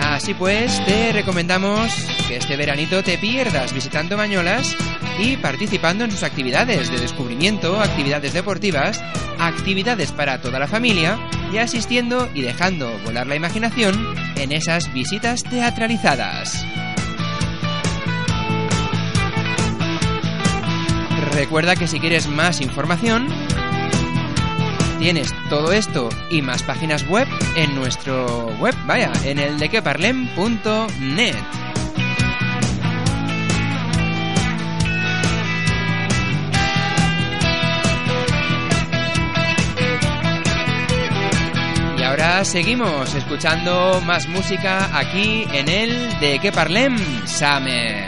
Así 0.00 0.34
pues, 0.34 0.84
te 0.84 1.12
recomendamos 1.12 1.90
que 2.28 2.36
este 2.36 2.56
veranito 2.56 3.02
te 3.02 3.16
pierdas 3.16 3.72
visitando 3.72 4.16
Bañolas 4.16 4.76
y 5.18 5.36
participando 5.38 6.04
en 6.04 6.10
sus 6.10 6.22
actividades 6.22 6.90
de 6.90 6.98
descubrimiento, 6.98 7.80
actividades 7.80 8.34
deportivas, 8.34 9.02
actividades 9.38 10.12
para 10.12 10.40
toda 10.40 10.58
la 10.58 10.68
familia 10.68 11.18
y 11.52 11.58
asistiendo 11.58 12.28
y 12.34 12.42
dejando 12.42 12.90
volar 13.04 13.26
la 13.26 13.36
imaginación 13.36 14.14
en 14.36 14.52
esas 14.52 14.92
visitas 14.92 15.44
teatralizadas. 15.44 16.64
Recuerda 21.38 21.76
que 21.76 21.86
si 21.86 22.00
quieres 22.00 22.26
más 22.26 22.60
información, 22.60 23.28
tienes 24.98 25.32
todo 25.48 25.70
esto 25.70 26.08
y 26.30 26.42
más 26.42 26.64
páginas 26.64 27.06
web 27.06 27.28
en 27.54 27.76
nuestro 27.76 28.48
web, 28.56 28.74
vaya, 28.86 29.12
en 29.22 29.38
el 29.38 29.56
de 29.56 29.68
queparlem.net. 29.68 31.36
Y 41.96 42.02
ahora 42.02 42.44
seguimos 42.44 43.14
escuchando 43.14 44.02
más 44.04 44.26
música 44.26 44.90
aquí 44.92 45.46
en 45.52 45.68
el 45.68 46.18
de 46.18 46.40
que 46.40 46.50
Parlem 46.50 46.96
Summer. 47.28 48.07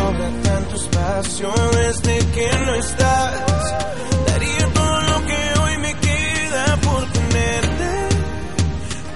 sobra 0.00 0.28
tanto 0.42 0.76
espacio 0.76 1.52
desde 1.78 2.14
que 2.34 2.48
no 2.66 2.74
estás. 2.74 3.62
Daría 4.28 4.64
todo 4.78 5.00
lo 5.10 5.18
que 5.28 5.40
hoy 5.60 5.78
me 5.86 5.92
queda 6.06 6.64
por 6.86 7.02
tenerte, 7.18 7.90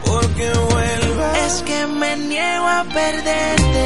porque 0.05 0.47
vuelvas. 0.73 1.39
Es 1.47 1.63
que 1.63 1.87
me 1.87 2.17
niego 2.17 2.67
a 2.79 2.85
perderte, 2.99 3.83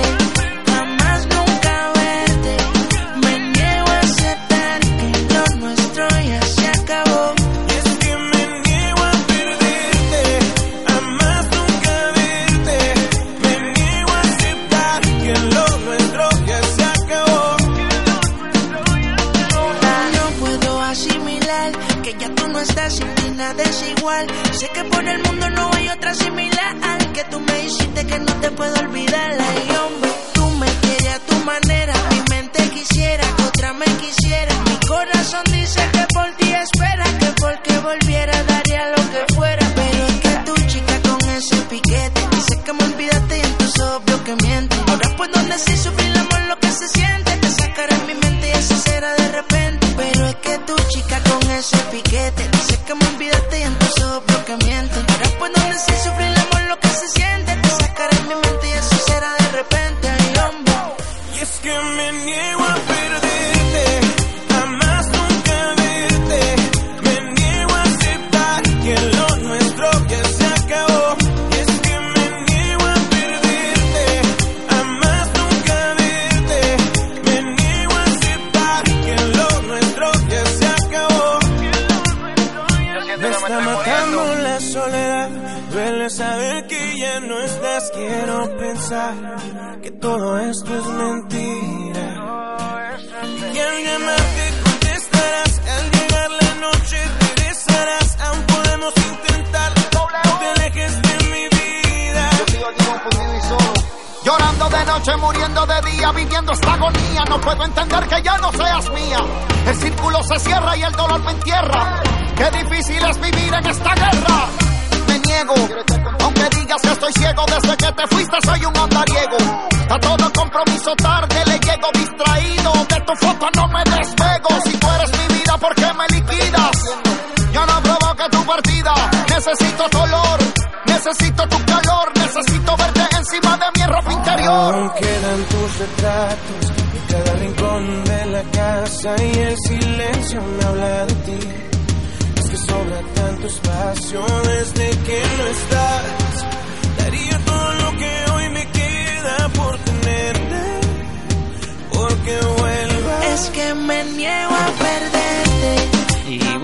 Sé 24.52 24.68
que 24.68 24.84
por 24.84 25.06
el 25.06 25.22
mundo 25.22 25.50
no 25.50 25.70
hay 25.74 25.88
otra 25.88 26.14
similar. 26.14 26.76
Que 27.12 27.24
tú 27.24 27.40
me 27.40 27.64
hiciste 27.64 28.06
que 28.06 28.18
no 28.20 28.32
te 28.40 28.50
puedo 28.52 28.74
olvidar. 28.80 29.32
Ay, 29.32 29.76
hombre, 29.76 30.10
tú 30.34 30.48
me 30.50 30.66
quieres 30.82 31.14
a 31.14 31.18
tu 31.20 31.34
manera. 31.44 31.94
Mi 32.10 32.20
mente 32.30 32.62
quisiera 32.70 33.24
que 33.36 33.42
otra 33.42 33.72
me 33.72 33.86
quisiera. 33.86 34.54
Mi 34.64 34.86
corazón 34.86 35.42
dice 35.52 35.97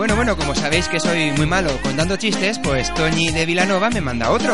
Bueno, 0.05 0.17
bueno, 0.17 0.37
como 0.37 0.55
sabéis 0.55 0.87
que 0.87 1.01
soy 1.01 1.31
muy 1.31 1.47
malo 1.47 1.81
contando 1.83 2.19
chistes, 2.19 2.59
pues 2.59 2.93
Toñi 2.93 3.31
de 3.31 3.47
Vilanova 3.47 3.89
me 3.89 4.03
manda 4.03 4.33
otro. 4.33 4.53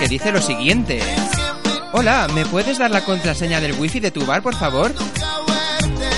Que 0.00 0.08
dice 0.08 0.32
lo 0.32 0.42
siguiente. 0.42 1.00
Hola, 1.92 2.26
¿me 2.34 2.44
puedes 2.44 2.76
dar 2.76 2.90
la 2.90 3.04
contraseña 3.04 3.60
del 3.60 3.78
wifi 3.78 4.00
de 4.00 4.10
tu 4.10 4.26
bar, 4.26 4.42
por 4.42 4.56
favor? 4.56 4.92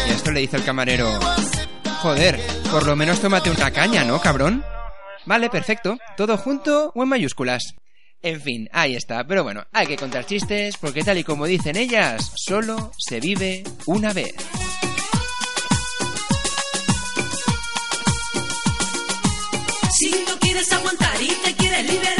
Y 0.08 0.10
esto 0.10 0.30
le 0.30 0.40
dice 0.40 0.56
el 0.56 0.64
camarero. 0.64 1.20
Joder, 2.00 2.40
por 2.70 2.86
lo 2.86 2.96
menos 2.96 3.20
tómate 3.20 3.50
una 3.50 3.70
caña, 3.72 4.04
¿no, 4.04 4.18
cabrón? 4.22 4.64
Vale, 5.26 5.50
perfecto. 5.50 5.98
Todo 6.16 6.38
junto 6.38 6.90
o 6.94 7.02
en 7.02 7.10
mayúsculas. 7.10 7.74
En 8.22 8.40
fin, 8.40 8.70
ahí 8.72 8.96
está. 8.96 9.22
Pero 9.24 9.44
bueno, 9.44 9.66
hay 9.70 9.86
que 9.86 9.96
contar 9.96 10.24
chistes 10.24 10.78
porque 10.78 11.02
tal 11.04 11.18
y 11.18 11.24
como 11.24 11.44
dicen 11.44 11.76
ellas, 11.76 12.32
solo 12.36 12.90
se 12.96 13.20
vive 13.20 13.64
una 13.84 14.14
vez. 14.14 14.34
aguantar 20.88 21.22
y 21.22 21.28
te 21.28 21.54
quieres 21.54 21.84
liberar. 21.86 22.17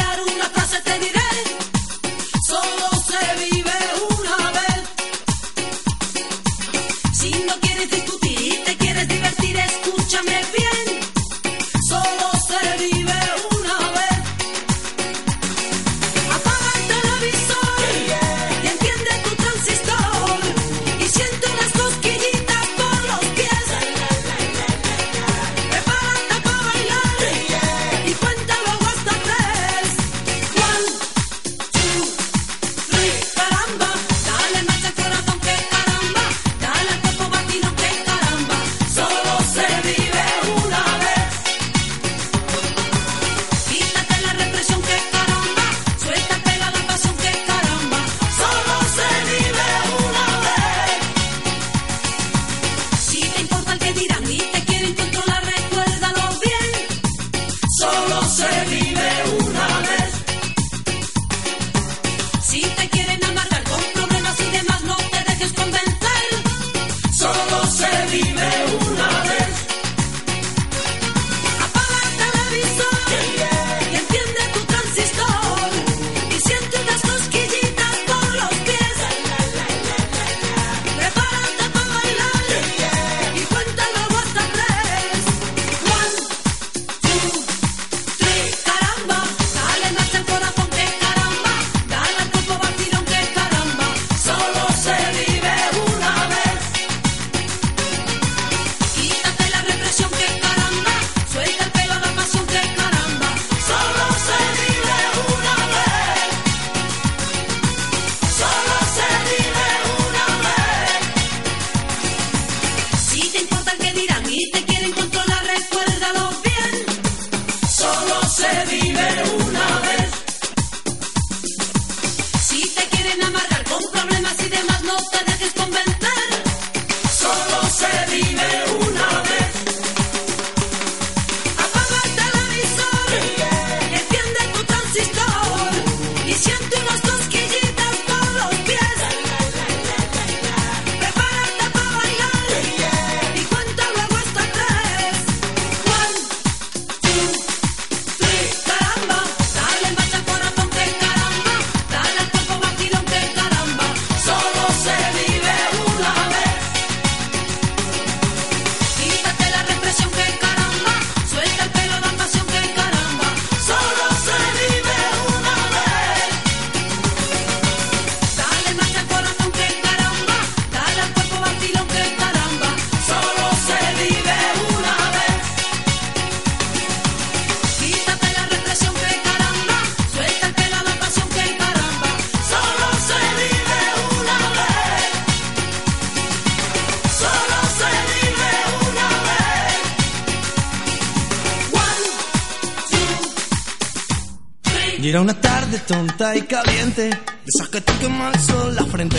Era 195.08 195.22
una 195.22 195.32
tarde 195.32 195.78
tonta 195.86 196.36
y 196.36 196.42
caliente, 196.42 197.04
de 197.04 197.16
esas 197.46 197.70
que 197.70 197.80
te 197.80 197.92
quema 197.94 198.30
el 198.30 198.40
sol 198.40 198.74
la 198.74 198.84
frente. 198.84 199.16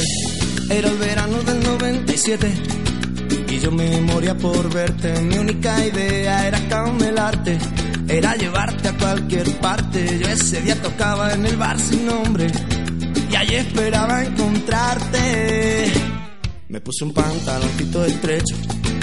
Era 0.70 0.88
el 0.88 0.98
verano 1.00 1.42
del 1.42 1.64
97 1.64 2.54
y 3.48 3.58
yo 3.58 3.72
me 3.72 4.00
moría 4.02 4.38
por 4.38 4.72
verte. 4.72 5.20
Mi 5.22 5.40
única 5.40 5.84
idea 5.84 6.48
era 6.48 6.60
camelarte, 6.68 7.58
era 8.08 8.36
llevarte 8.36 8.90
a 8.90 8.98
cualquier 9.00 9.52
parte. 9.60 10.20
Yo 10.20 10.28
ese 10.28 10.62
día 10.62 10.80
tocaba 10.80 11.34
en 11.34 11.48
el 11.48 11.58
bar 11.58 11.80
sin 11.80 12.06
nombre 12.06 12.52
y 13.32 13.36
allí 13.36 13.56
esperaba 13.56 14.24
encontrarte. 14.24 15.92
Me 16.68 16.82
puse 16.82 17.04
un 17.04 17.14
pantaloncito 17.16 18.06
estrecho, 18.06 18.56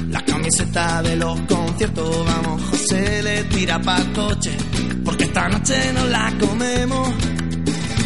la 0.09 0.25
camiseta 0.25 1.03
de 1.03 1.17
los 1.17 1.41
conciertos. 1.41 2.25
Vamos, 2.25 2.63
José 2.71 3.25
le 3.25 3.43
tira 3.43 3.83
pa' 3.83 4.05
coche, 4.15 4.53
porque 5.07 5.25
esta 5.25 5.49
noche 5.49 5.93
nos 5.95 6.09
la 6.11 6.35
comemos. 6.39 7.09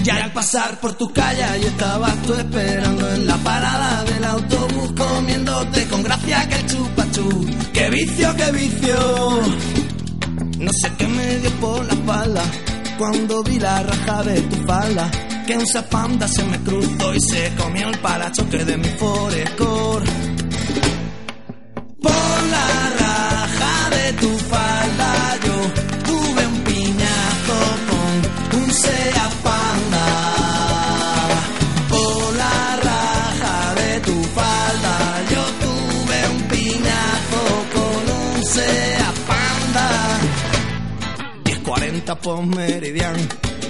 Ya 0.04 0.24
al 0.24 0.32
pasar 0.32 0.78
por 0.80 0.94
tu 0.94 1.12
calle 1.12 1.44
y 1.62 1.64
estabas 1.66 2.14
tú 2.22 2.34
esperando 2.34 3.10
en 3.14 3.26
la 3.26 3.36
parada 3.38 4.04
del 4.04 4.24
autobús 4.24 4.92
comiéndote 4.92 5.86
con 5.88 6.02
gracia 6.02 6.48
que 6.48 6.56
el 6.56 6.66
chupachú. 6.66 7.46
¡Qué 7.72 7.90
vicio, 7.90 8.36
qué 8.36 8.52
vicio! 8.52 9.42
No 10.58 10.70
sé 10.72 10.92
qué 10.98 11.06
me 11.08 11.36
dio 11.38 11.50
por 11.52 11.84
la 11.86 11.94
espalda 11.94 12.42
cuando 12.98 13.42
vi 13.42 13.58
la 13.58 13.82
raja 13.82 14.22
de 14.22 14.40
tu 14.42 14.56
falda. 14.66 15.10
Que 15.46 15.56
un 15.56 15.66
zapanda 15.66 16.28
se 16.28 16.44
me 16.44 16.58
cruzó 16.60 17.14
y 17.14 17.20
se 17.20 17.52
comió 17.56 17.88
el 17.88 17.98
parachoque 17.98 18.64
de 18.64 18.76
mi 18.76 18.88
forescore. 18.88 20.06
Por 22.02 22.42
la 22.54 22.90
raja 22.98 23.90
de 23.90 24.12
tu 24.14 24.38
falda 24.38 24.99
10.40 42.10 42.16
por 42.16 42.46
meridian. 42.46 43.14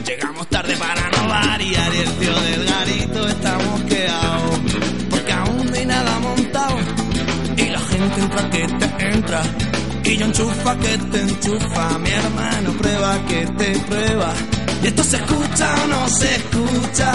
Llegamos 0.07 0.47
tarde 0.49 0.77
para 0.77 1.11
no 1.11 1.29
variar 1.29 1.95
y 1.95 1.99
el 1.99 2.11
tío 2.13 2.41
del 2.41 2.65
garito 2.65 3.29
está 3.29 3.59
mosqueado. 3.59 4.51
Porque 5.11 5.33
aún 5.33 5.67
no 5.67 5.75
hay 5.75 5.87
nada 5.87 6.19
montado. 6.21 6.77
Y 7.57 7.65
la 7.69 7.79
gente 7.79 8.21
entra 8.21 8.51
que 8.51 8.67
te 8.67 9.09
entra. 9.09 9.43
Y 10.05 10.17
yo 10.17 10.27
enchufa 10.27 10.79
que 10.79 10.99
te 10.99 11.21
enchufa. 11.21 11.99
Mi 11.99 12.11
hermano 12.11 12.73
prueba 12.79 13.19
que 13.27 13.47
te 13.47 13.79
prueba. 13.81 14.33
Y 14.83 14.87
esto 14.87 15.05
se 15.05 15.17
escucha 15.17 15.75
o 15.85 15.87
no 15.89 16.09
se 16.09 16.37
escucha. 16.37 17.13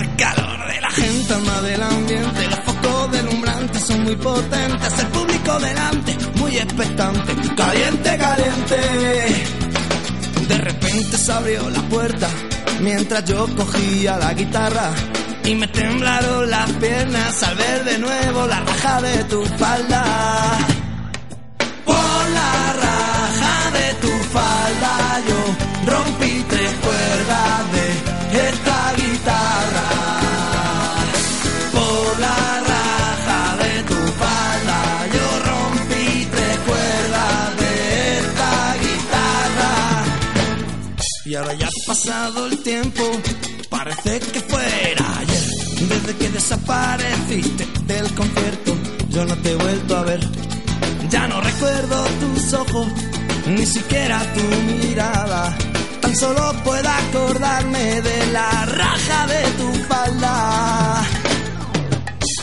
El 0.00 0.16
calor 0.16 0.72
de 0.72 0.80
la 0.80 0.90
gente 0.90 1.34
ama 1.34 1.60
del 1.62 1.82
ambiente. 1.82 2.48
Los 2.48 2.60
focos 2.60 3.12
delumbrantes 3.12 3.82
son 3.82 4.02
muy 4.04 4.16
potentes. 4.16 4.98
El 4.98 5.06
público 5.08 5.58
delante, 5.60 6.16
muy 6.36 6.56
expectante. 6.56 7.34
Caliente, 7.54 8.16
caliente. 8.16 9.29
Repente 10.90 11.18
se 11.18 11.32
abrió 11.32 11.70
la 11.70 11.82
puerta 11.82 12.28
mientras 12.80 13.24
yo 13.24 13.46
cogía 13.54 14.16
la 14.16 14.34
guitarra 14.34 14.90
y 15.44 15.54
me 15.54 15.68
temblaron 15.68 16.50
las 16.50 16.68
piernas 16.72 17.42
al 17.44 17.54
ver 17.54 17.84
de 17.84 17.98
nuevo 17.98 18.46
la 18.48 18.58
raja 18.58 19.00
de 19.00 19.24
tu 19.24 19.40
falda. 19.44 20.04
Por 21.84 21.94
la 21.94 22.72
raja 22.72 23.70
de 23.78 23.94
tu 24.00 24.08
falda 24.34 25.20
yo 25.28 25.92
rompí 25.92 26.44
tres 26.48 26.74
cuerdas 26.82 27.72
de 27.72 28.48
esta 28.48 28.79
pasado 41.86 42.46
el 42.46 42.62
tiempo, 42.62 43.02
parece 43.68 44.20
que 44.20 44.40
fuera 44.40 45.18
ayer. 45.18 45.50
Desde 45.88 46.16
que 46.16 46.28
desapareciste 46.30 47.66
del 47.86 48.14
concierto, 48.14 48.76
yo 49.10 49.24
no 49.24 49.36
te 49.38 49.52
he 49.52 49.56
vuelto 49.56 49.96
a 49.96 50.02
ver. 50.02 50.20
Ya 51.10 51.26
no 51.28 51.40
recuerdo 51.40 52.04
tus 52.20 52.52
ojos, 52.54 52.86
ni 53.46 53.66
siquiera 53.66 54.20
tu 54.34 54.86
mirada. 54.86 55.56
Tan 56.00 56.16
solo 56.16 56.52
puedo 56.64 56.88
acordarme 56.88 58.02
de 58.02 58.26
la 58.32 58.66
raja 58.66 59.26
de 59.26 59.42
tu 59.58 59.72
falda. 59.84 61.02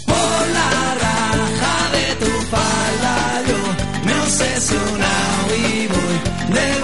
Por 0.05 0.47
la 0.57 0.95
raja 1.05 1.75
de 1.97 2.25
tu 2.25 2.31
falda 2.53 3.43
yo 3.47 4.05
me 4.05 4.21
obsesionado 4.21 5.55
y 5.55 5.88
voy 5.88 6.53
de 6.55 6.81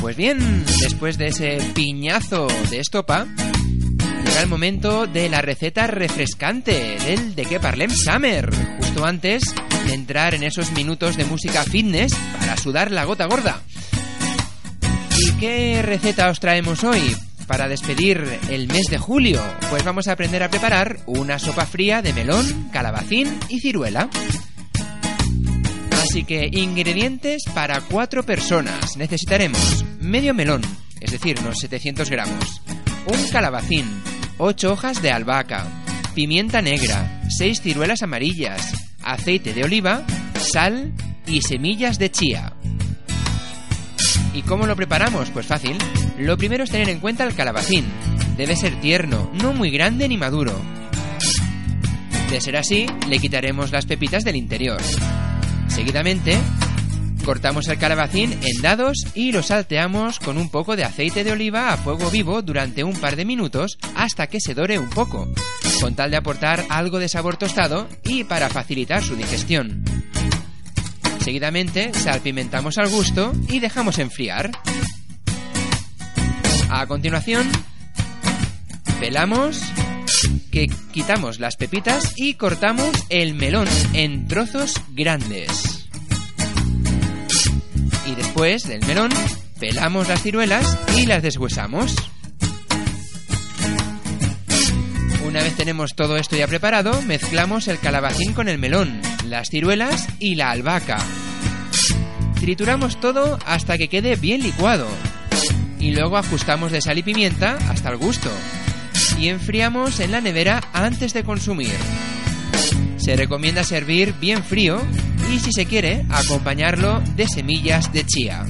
Pues 0.00 0.16
bien, 0.16 0.64
después 0.80 1.18
de 1.18 1.28
ese 1.28 1.58
piñazo 1.74 2.46
de 2.70 2.78
estopa, 2.78 3.26
llega 4.24 4.40
el 4.40 4.48
momento 4.48 5.06
de 5.06 5.28
la 5.28 5.42
receta 5.42 5.86
refrescante 5.86 6.98
del 7.04 7.34
De 7.34 7.44
que 7.44 7.58
Parlem 7.58 7.90
Summer, 7.90 8.48
justo 8.78 9.04
antes 9.04 9.42
de 9.86 9.94
entrar 9.94 10.34
en 10.34 10.44
esos 10.44 10.72
minutos 10.72 11.16
de 11.16 11.24
música 11.24 11.64
fitness 11.64 12.14
para 12.38 12.56
sudar 12.56 12.90
la 12.92 13.04
gota 13.04 13.26
gorda. 13.26 13.60
¿Y 15.18 15.32
qué 15.32 15.82
receta 15.82 16.30
os 16.30 16.38
traemos 16.38 16.84
hoy? 16.84 17.16
Para 17.48 17.66
despedir 17.66 18.38
el 18.50 18.68
mes 18.68 18.86
de 18.90 18.98
julio, 18.98 19.42
pues 19.68 19.82
vamos 19.82 20.06
a 20.06 20.12
aprender 20.12 20.42
a 20.42 20.50
preparar 20.50 21.00
una 21.06 21.38
sopa 21.38 21.66
fría 21.66 22.02
de 22.02 22.12
melón, 22.12 22.68
calabacín 22.72 23.38
y 23.48 23.60
ciruela. 23.60 24.08
Así 26.08 26.24
que 26.24 26.48
ingredientes 26.50 27.42
para 27.54 27.82
cuatro 27.82 28.22
personas. 28.22 28.96
Necesitaremos 28.96 29.84
medio 30.00 30.32
melón, 30.32 30.62
es 31.02 31.10
decir, 31.10 31.38
unos 31.40 31.58
700 31.58 32.08
gramos, 32.08 32.62
un 33.04 33.28
calabacín, 33.30 33.84
8 34.38 34.72
hojas 34.72 35.02
de 35.02 35.10
albahaca, 35.10 35.66
pimienta 36.14 36.62
negra, 36.62 37.20
6 37.28 37.60
ciruelas 37.60 38.02
amarillas, 38.02 38.72
aceite 39.02 39.52
de 39.52 39.64
oliva, 39.64 40.02
sal 40.40 40.94
y 41.26 41.42
semillas 41.42 41.98
de 41.98 42.10
chía. 42.10 42.54
¿Y 44.32 44.40
cómo 44.42 44.66
lo 44.66 44.76
preparamos? 44.76 45.28
Pues 45.28 45.44
fácil. 45.44 45.76
Lo 46.18 46.38
primero 46.38 46.64
es 46.64 46.70
tener 46.70 46.88
en 46.88 47.00
cuenta 47.00 47.24
el 47.24 47.34
calabacín. 47.34 47.84
Debe 48.38 48.56
ser 48.56 48.80
tierno, 48.80 49.30
no 49.42 49.52
muy 49.52 49.70
grande 49.70 50.08
ni 50.08 50.16
maduro. 50.16 50.58
De 52.30 52.40
ser 52.40 52.56
así, 52.56 52.86
le 53.10 53.18
quitaremos 53.18 53.72
las 53.72 53.84
pepitas 53.84 54.24
del 54.24 54.36
interior. 54.36 54.80
Seguidamente, 55.78 56.36
cortamos 57.24 57.68
el 57.68 57.78
calabacín 57.78 58.32
en 58.32 58.62
dados 58.62 58.96
y 59.14 59.30
lo 59.30 59.44
salteamos 59.44 60.18
con 60.18 60.36
un 60.36 60.50
poco 60.50 60.74
de 60.74 60.82
aceite 60.82 61.22
de 61.22 61.30
oliva 61.30 61.72
a 61.72 61.76
fuego 61.76 62.10
vivo 62.10 62.42
durante 62.42 62.82
un 62.82 62.94
par 62.94 63.14
de 63.14 63.24
minutos 63.24 63.78
hasta 63.94 64.26
que 64.26 64.40
se 64.40 64.54
dore 64.54 64.80
un 64.80 64.90
poco, 64.90 65.28
con 65.80 65.94
tal 65.94 66.10
de 66.10 66.16
aportar 66.16 66.64
algo 66.68 66.98
de 66.98 67.08
sabor 67.08 67.36
tostado 67.36 67.86
y 68.02 68.24
para 68.24 68.48
facilitar 68.48 69.04
su 69.04 69.14
digestión. 69.14 69.84
Seguidamente, 71.20 71.94
salpimentamos 71.94 72.76
al 72.76 72.88
gusto 72.88 73.32
y 73.48 73.60
dejamos 73.60 74.00
enfriar. 74.00 74.50
A 76.70 76.86
continuación, 76.88 77.48
pelamos, 78.98 79.62
que 80.50 80.66
quitamos 80.92 81.40
las 81.40 81.56
pepitas 81.56 82.12
y 82.16 82.34
cortamos 82.34 82.90
el 83.08 83.34
melón 83.34 83.68
en 83.92 84.26
trozos 84.28 84.74
grandes. 84.90 85.88
Y 88.06 88.14
después 88.14 88.66
del 88.66 88.84
melón, 88.86 89.10
pelamos 89.58 90.08
las 90.08 90.22
ciruelas 90.22 90.78
y 90.96 91.06
las 91.06 91.22
deshuesamos. 91.22 91.94
Una 95.26 95.42
vez 95.42 95.54
tenemos 95.56 95.94
todo 95.94 96.16
esto 96.16 96.36
ya 96.36 96.46
preparado, 96.46 97.02
mezclamos 97.02 97.68
el 97.68 97.78
calabacín 97.78 98.32
con 98.32 98.48
el 98.48 98.58
melón, 98.58 99.02
las 99.26 99.50
ciruelas 99.50 100.08
y 100.18 100.36
la 100.36 100.50
albahaca. 100.50 100.98
Trituramos 102.40 102.98
todo 102.98 103.38
hasta 103.44 103.76
que 103.76 103.88
quede 103.88 104.16
bien 104.16 104.42
licuado. 104.42 104.86
Y 105.78 105.90
luego 105.90 106.16
ajustamos 106.16 106.72
de 106.72 106.80
sal 106.80 106.96
y 106.98 107.02
pimienta 107.02 107.58
hasta 107.68 107.90
el 107.90 107.98
gusto. 107.98 108.30
Y 109.18 109.28
enfriamos 109.28 110.00
en 110.00 110.12
la 110.12 110.20
nevera 110.20 110.60
antes 110.72 111.12
de 111.12 111.24
consumir. 111.24 111.74
Se 112.96 113.16
recomienda 113.16 113.64
servir 113.64 114.14
bien 114.20 114.42
frío 114.44 114.82
y 115.32 115.38
si 115.38 115.52
se 115.52 115.66
quiere, 115.66 116.04
acompañarlo 116.10 117.00
de 117.16 117.26
semillas 117.26 117.92
de 117.92 118.04
chía. 118.04 118.44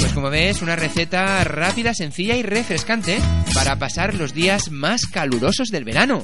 Pues 0.00 0.12
como 0.12 0.30
ves, 0.30 0.62
una 0.62 0.76
receta 0.76 1.42
rápida, 1.44 1.94
sencilla 1.94 2.36
y 2.36 2.42
refrescante 2.42 3.18
para 3.54 3.76
pasar 3.76 4.14
los 4.14 4.32
días 4.32 4.70
más 4.70 5.06
calurosos 5.06 5.68
del 5.68 5.84
verano. 5.84 6.22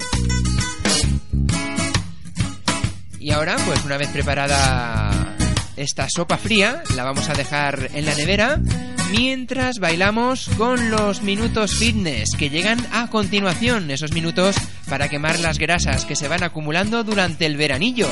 Y 3.20 3.32
ahora, 3.32 3.56
pues 3.66 3.84
una 3.84 3.96
vez 3.96 4.08
preparada 4.08 5.36
esta 5.76 6.08
sopa 6.08 6.38
fría, 6.38 6.82
la 6.94 7.04
vamos 7.04 7.28
a 7.28 7.34
dejar 7.34 7.90
en 7.92 8.06
la 8.06 8.14
nevera 8.14 8.60
mientras 9.10 9.78
bailamos 9.78 10.48
con 10.56 10.90
los 10.90 11.22
minutos 11.22 11.76
fitness 11.76 12.30
que 12.38 12.50
llegan 12.50 12.78
a 12.92 13.08
continuación, 13.08 13.90
esos 13.90 14.12
minutos 14.12 14.56
para 14.88 15.08
quemar 15.08 15.38
las 15.40 15.58
grasas 15.58 16.04
que 16.04 16.16
se 16.16 16.28
van 16.28 16.42
acumulando 16.42 17.04
durante 17.04 17.46
el 17.46 17.56
veranillo. 17.56 18.08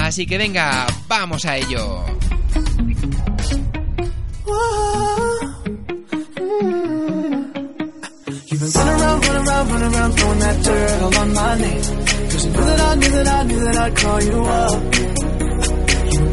Así 0.00 0.26
que 0.26 0.38
venga, 0.38 0.86
vamos 1.08 1.44
a 1.44 1.56
ello. 1.56 2.04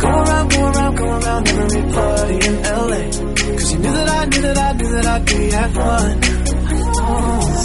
Go 0.01 0.09
around, 0.09 0.47
go 0.51 0.61
around, 0.71 0.95
go 0.95 1.05
around 1.05 1.47
every 1.47 1.83
party 1.93 2.35
in 2.47 2.55
LA. 2.63 3.03
Cause 3.57 3.71
you 3.71 3.79
knew 3.79 3.93
that 3.93 4.09
I 4.09 4.25
knew 4.25 4.41
that 4.41 4.57
I 4.57 4.71
knew 4.73 4.91
that 4.95 5.05
I'd 5.05 5.25
be 5.25 5.53
at 5.61 5.71
one. 5.77 6.17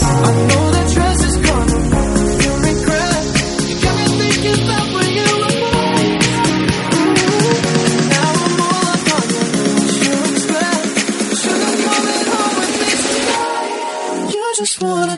I 0.07 0.33
know 0.49 0.65
that 0.75 0.87
dress 0.93 1.19
is 1.29 1.37
gonna 1.47 1.79
ruin 1.91 2.35
your 2.45 2.57
regret. 2.67 3.23
You 3.67 3.75
got 3.85 3.95
me 3.97 4.05
thinking 4.19 4.59
about 4.65 4.87
when 4.95 5.09
you 5.17 5.29
were 5.41 5.55
mine. 5.65 6.13
Now 8.13 8.29
I'm 8.45 8.61
all 8.67 8.85
up 8.93 9.07
on 9.17 9.25
rules, 9.33 9.95
you 10.05 10.13
expect. 10.29 10.85
Should've 11.41 11.77
coming 11.87 12.23
home 12.31 12.55
with 12.59 12.73
me 12.81 12.91
tonight. 13.03 14.33
You 14.33 14.43
just 14.57 14.75
wanna 14.81 15.17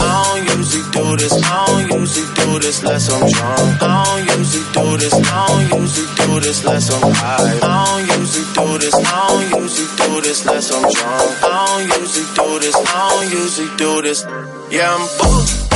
I 0.00 0.24
don't 0.24 0.46
usually 0.58 0.84
do 0.90 1.16
this, 1.16 1.32
I 1.32 1.66
don't 1.66 1.90
usually 2.00 2.26
do 2.34 2.58
this 2.58 2.80
unless 2.82 3.08
I'm 3.10 3.28
drunk. 3.30 3.82
I 3.82 4.24
don't 4.26 4.38
usually 4.38 4.64
do 4.72 4.96
this, 4.96 5.14
I 5.14 5.68
don't 5.68 5.80
usually 5.80 6.06
do 6.16 6.40
this 6.40 6.60
unless 6.64 6.90
I'm 6.90 7.12
high. 7.12 7.58
I 7.62 7.64
don't 7.86 8.06
usually 8.20 8.46
do 8.54 8.78
this, 8.78 8.94
I 8.94 8.96
don't 9.28 9.50
usually 9.62 9.88
do 9.96 10.20
this 10.20 10.40
unless 10.46 10.70
I'm 10.72 10.82
drunk. 10.82 11.42
I 11.42 11.44
don't 11.66 11.88
usually 12.00 12.26
do 12.34 12.58
this, 12.60 12.76
I 12.76 12.78
don't 13.10 13.30
usually 13.32 13.70
do 13.76 14.02
this. 14.02 14.24
Yeah, 14.70 14.94
I'm 14.94 15.08
both. 15.18 15.66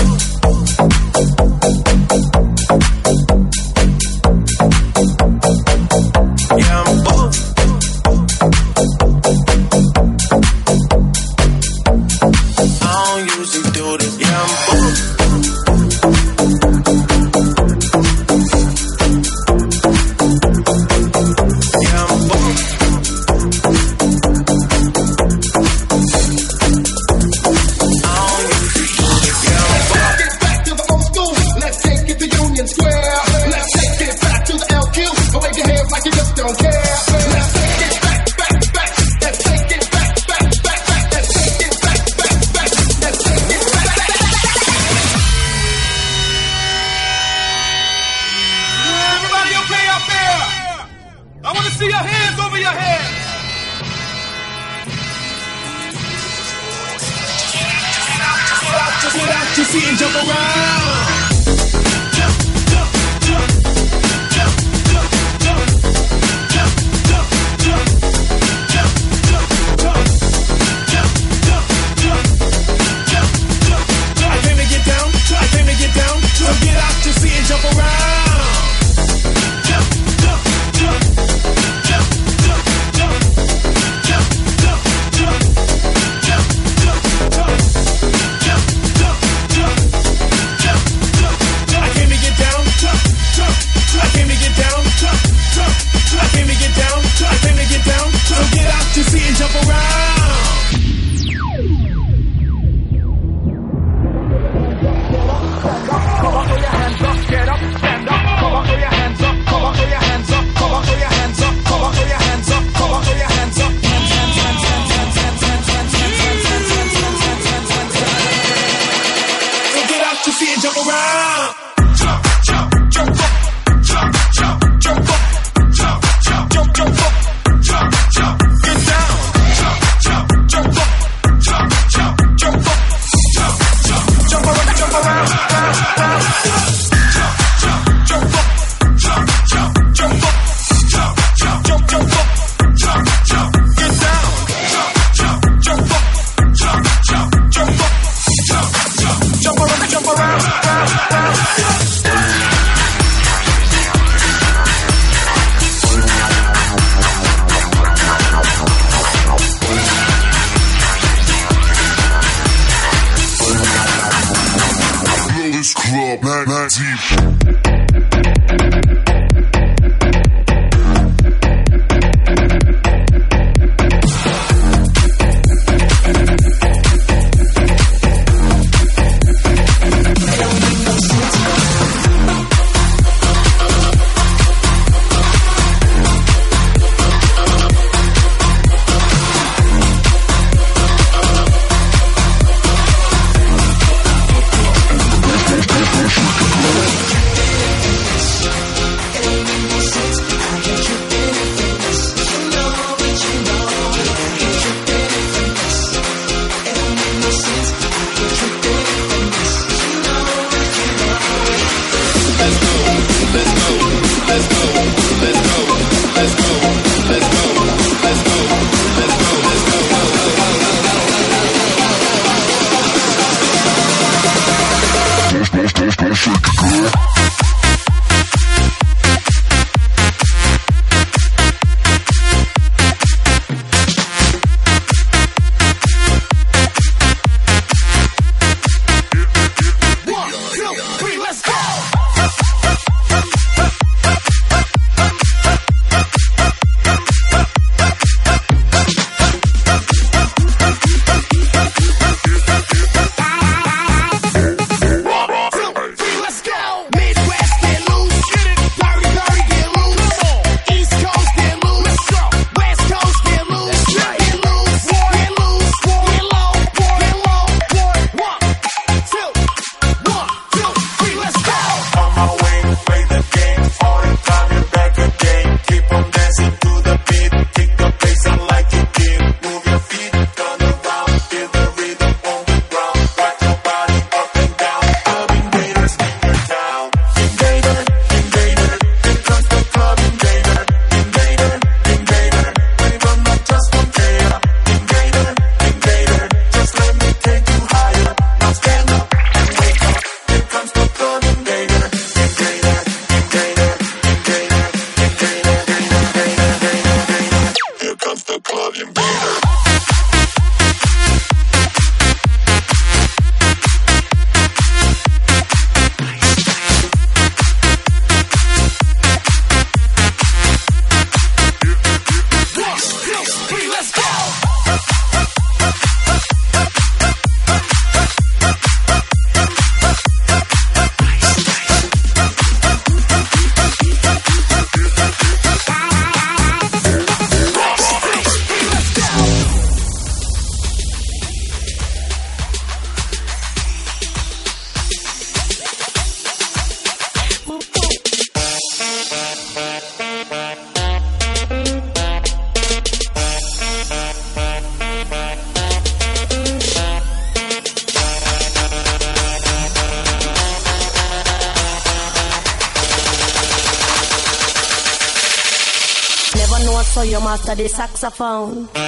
The 367.62 367.68
saxophone. 367.68 368.79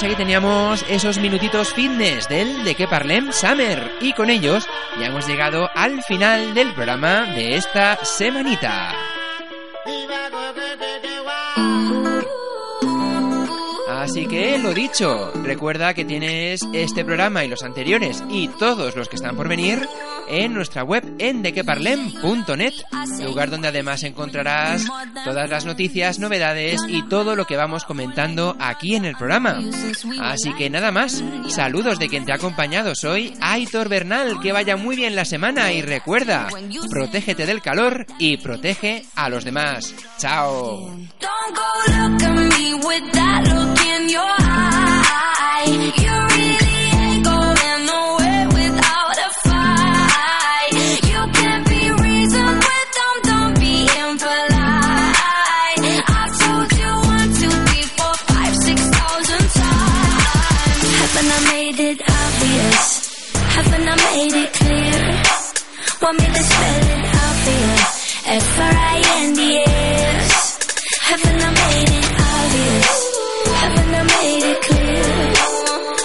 Teníamos 0.00 0.84
esos 0.88 1.18
minutitos 1.18 1.72
fitness 1.72 2.28
del 2.28 2.64
De 2.64 2.74
que 2.74 2.88
Parlem 2.88 3.32
Summer 3.32 3.92
y 4.00 4.12
con 4.12 4.28
ellos 4.28 4.66
ya 4.98 5.06
hemos 5.06 5.26
llegado 5.26 5.70
al 5.74 6.02
final 6.02 6.52
del 6.52 6.74
programa 6.74 7.26
de 7.34 7.54
esta 7.56 8.04
semanita. 8.04 8.92
Así 13.88 14.26
que 14.26 14.58
lo 14.58 14.74
dicho, 14.74 15.32
recuerda 15.42 15.94
que 15.94 16.04
tienes 16.04 16.66
este 16.72 17.04
programa 17.04 17.44
y 17.44 17.48
los 17.48 17.62
anteriores 17.62 18.22
y 18.28 18.48
todos 18.48 18.96
los 18.96 19.08
que 19.08 19.16
están 19.16 19.36
por 19.36 19.48
venir 19.48 19.88
en 20.28 20.54
nuestra 20.54 20.82
web 20.84 21.04
en 21.18 21.42
dequeparlem.net, 21.42 22.72
lugar 23.22 23.50
donde 23.50 23.68
además 23.68 24.02
encontrarás 24.02 24.84
todas 25.24 25.48
las 25.50 25.64
noticias, 25.64 26.18
novedades 26.18 26.80
y 26.88 27.02
todo 27.08 27.36
lo 27.36 27.46
que 27.46 27.56
vamos 27.56 27.84
comentando 27.84 28.56
aquí 28.58 28.96
en 28.96 29.04
el 29.04 29.16
programa. 29.16 29.60
Así 30.20 30.52
que 30.54 30.70
nada 30.70 30.90
más, 30.90 31.22
saludos 31.48 31.98
de 31.98 32.08
quien 32.08 32.24
te 32.24 32.32
ha 32.32 32.36
acompañado, 32.36 32.94
soy 32.94 33.34
Aitor 33.40 33.88
Bernal, 33.88 34.40
que 34.40 34.52
vaya 34.52 34.76
muy 34.76 34.96
bien 34.96 35.16
la 35.16 35.24
semana 35.24 35.72
y 35.72 35.82
recuerda, 35.82 36.48
protégete 36.90 37.46
del 37.46 37.62
calor 37.62 38.06
y 38.18 38.36
protege 38.38 39.04
a 39.14 39.28
los 39.28 39.44
demás. 39.44 39.94
Chao. 40.18 40.90
Want 66.04 66.20
me 66.20 66.26
to 66.26 66.42
spell 66.42 66.84
it 66.84 67.04
out 67.16 67.36
for 67.44 67.54
you? 67.64 67.76
F-R-I-N-D-S. 68.36 70.32
Haven't 71.00 71.40
I 71.40 71.50
made 71.60 71.92
it 71.96 72.08
obvious? 72.28 72.92
Haven't 73.62 73.94
I 73.94 74.02
made 74.12 74.44
it 74.52 74.60
clear? 74.66 75.08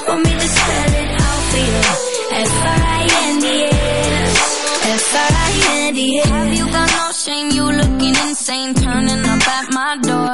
Want 0.07 0.21
me 0.23 0.31
to 0.31 0.47
spell 0.55 0.93
it 1.03 1.11
out 1.19 1.41
for 1.51 1.61
you? 1.67 1.83
F-R-I-N-D-S. 2.47 4.35
F-R-I-N-D-S. 5.03 6.29
Have 6.29 6.53
you 6.53 6.65
got 6.71 6.89
no 6.95 7.11
shame? 7.11 7.49
You 7.51 7.65
looking 7.69 8.15
insane, 8.25 8.73
turning 8.75 9.25
up 9.25 9.47
at 9.57 9.67
my 9.73 9.97
door. 9.99 10.31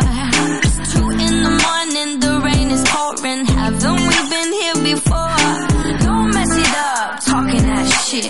It's 0.61 0.93
two 0.93 1.09
in 1.09 1.41
the 1.41 1.53
morning, 1.65 2.19
the 2.19 2.33
rain 2.45 2.69
is 2.69 2.83
pouring. 2.85 3.45
Haven't 3.47 4.01
we 4.09 4.15
been 4.29 4.51
here 4.61 4.77
before? 4.93 5.35
Don't 6.05 6.29
mess 6.35 6.53
it 6.55 6.73
up, 6.77 7.19
talking 7.25 7.65
that 7.65 7.87
shit. 8.05 8.29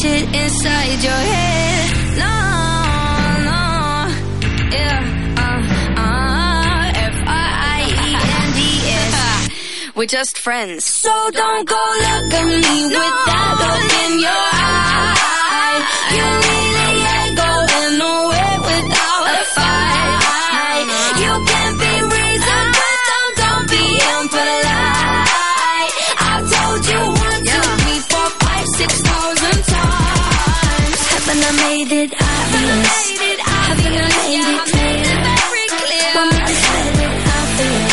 shit 0.00 0.24
inside 0.34 1.02
your 1.02 1.12
head. 1.12 1.90
No, 2.16 2.34
no, 3.48 3.60
yeah, 4.76 5.00
uh, 5.36 5.60
uh, 6.00 6.92
F-R-I-E-N-D-S. 8.20 9.14
We're 9.96 10.06
just 10.06 10.38
friends. 10.38 10.84
So 10.84 11.10
don't 11.32 11.68
go 11.68 11.74
look 11.74 12.32
at 12.34 12.44
me 12.44 12.84
with 12.84 13.16
that 13.28 13.52
look 13.60 13.92
in 14.04 14.20
your 14.20 14.30
eye. 14.30 15.78
You 16.16 16.24
really 16.48 16.98
ain't 17.16 17.34
going 17.36 17.92
nowhere 17.98 18.58
without 18.68 19.24
a 19.36 19.42
fight. 19.56 20.86
You 21.22 21.32
can't 21.50 21.76
be 21.82 21.92
reasoned 22.14 22.72
with 22.80 23.02
them, 23.10 23.26
don't 23.42 23.66
be 23.68 23.84
impolite. 24.12 25.92
I've 26.30 26.46
told 26.56 26.80
you 26.90 27.00
one, 27.26 27.42
two, 27.44 27.64
three, 27.80 28.00
four, 28.10 28.28
five, 28.40 28.66
six 28.78 28.92
thousand 29.02 29.08
times. 29.10 29.39
Haven't 29.39 29.39
I 31.50 31.56
made 31.56 31.90
it 31.90 32.12
obvious. 32.12 32.86
I 32.86 33.18
made 33.18 33.26
it, 33.26 33.40
I 33.42 33.74
made 34.70 35.02
it 35.02 35.10
clear. 35.58 36.14
Want 36.14 36.30
me 36.30 36.38
to 36.38 36.54
it 37.00 37.10
obvious? 37.26 37.90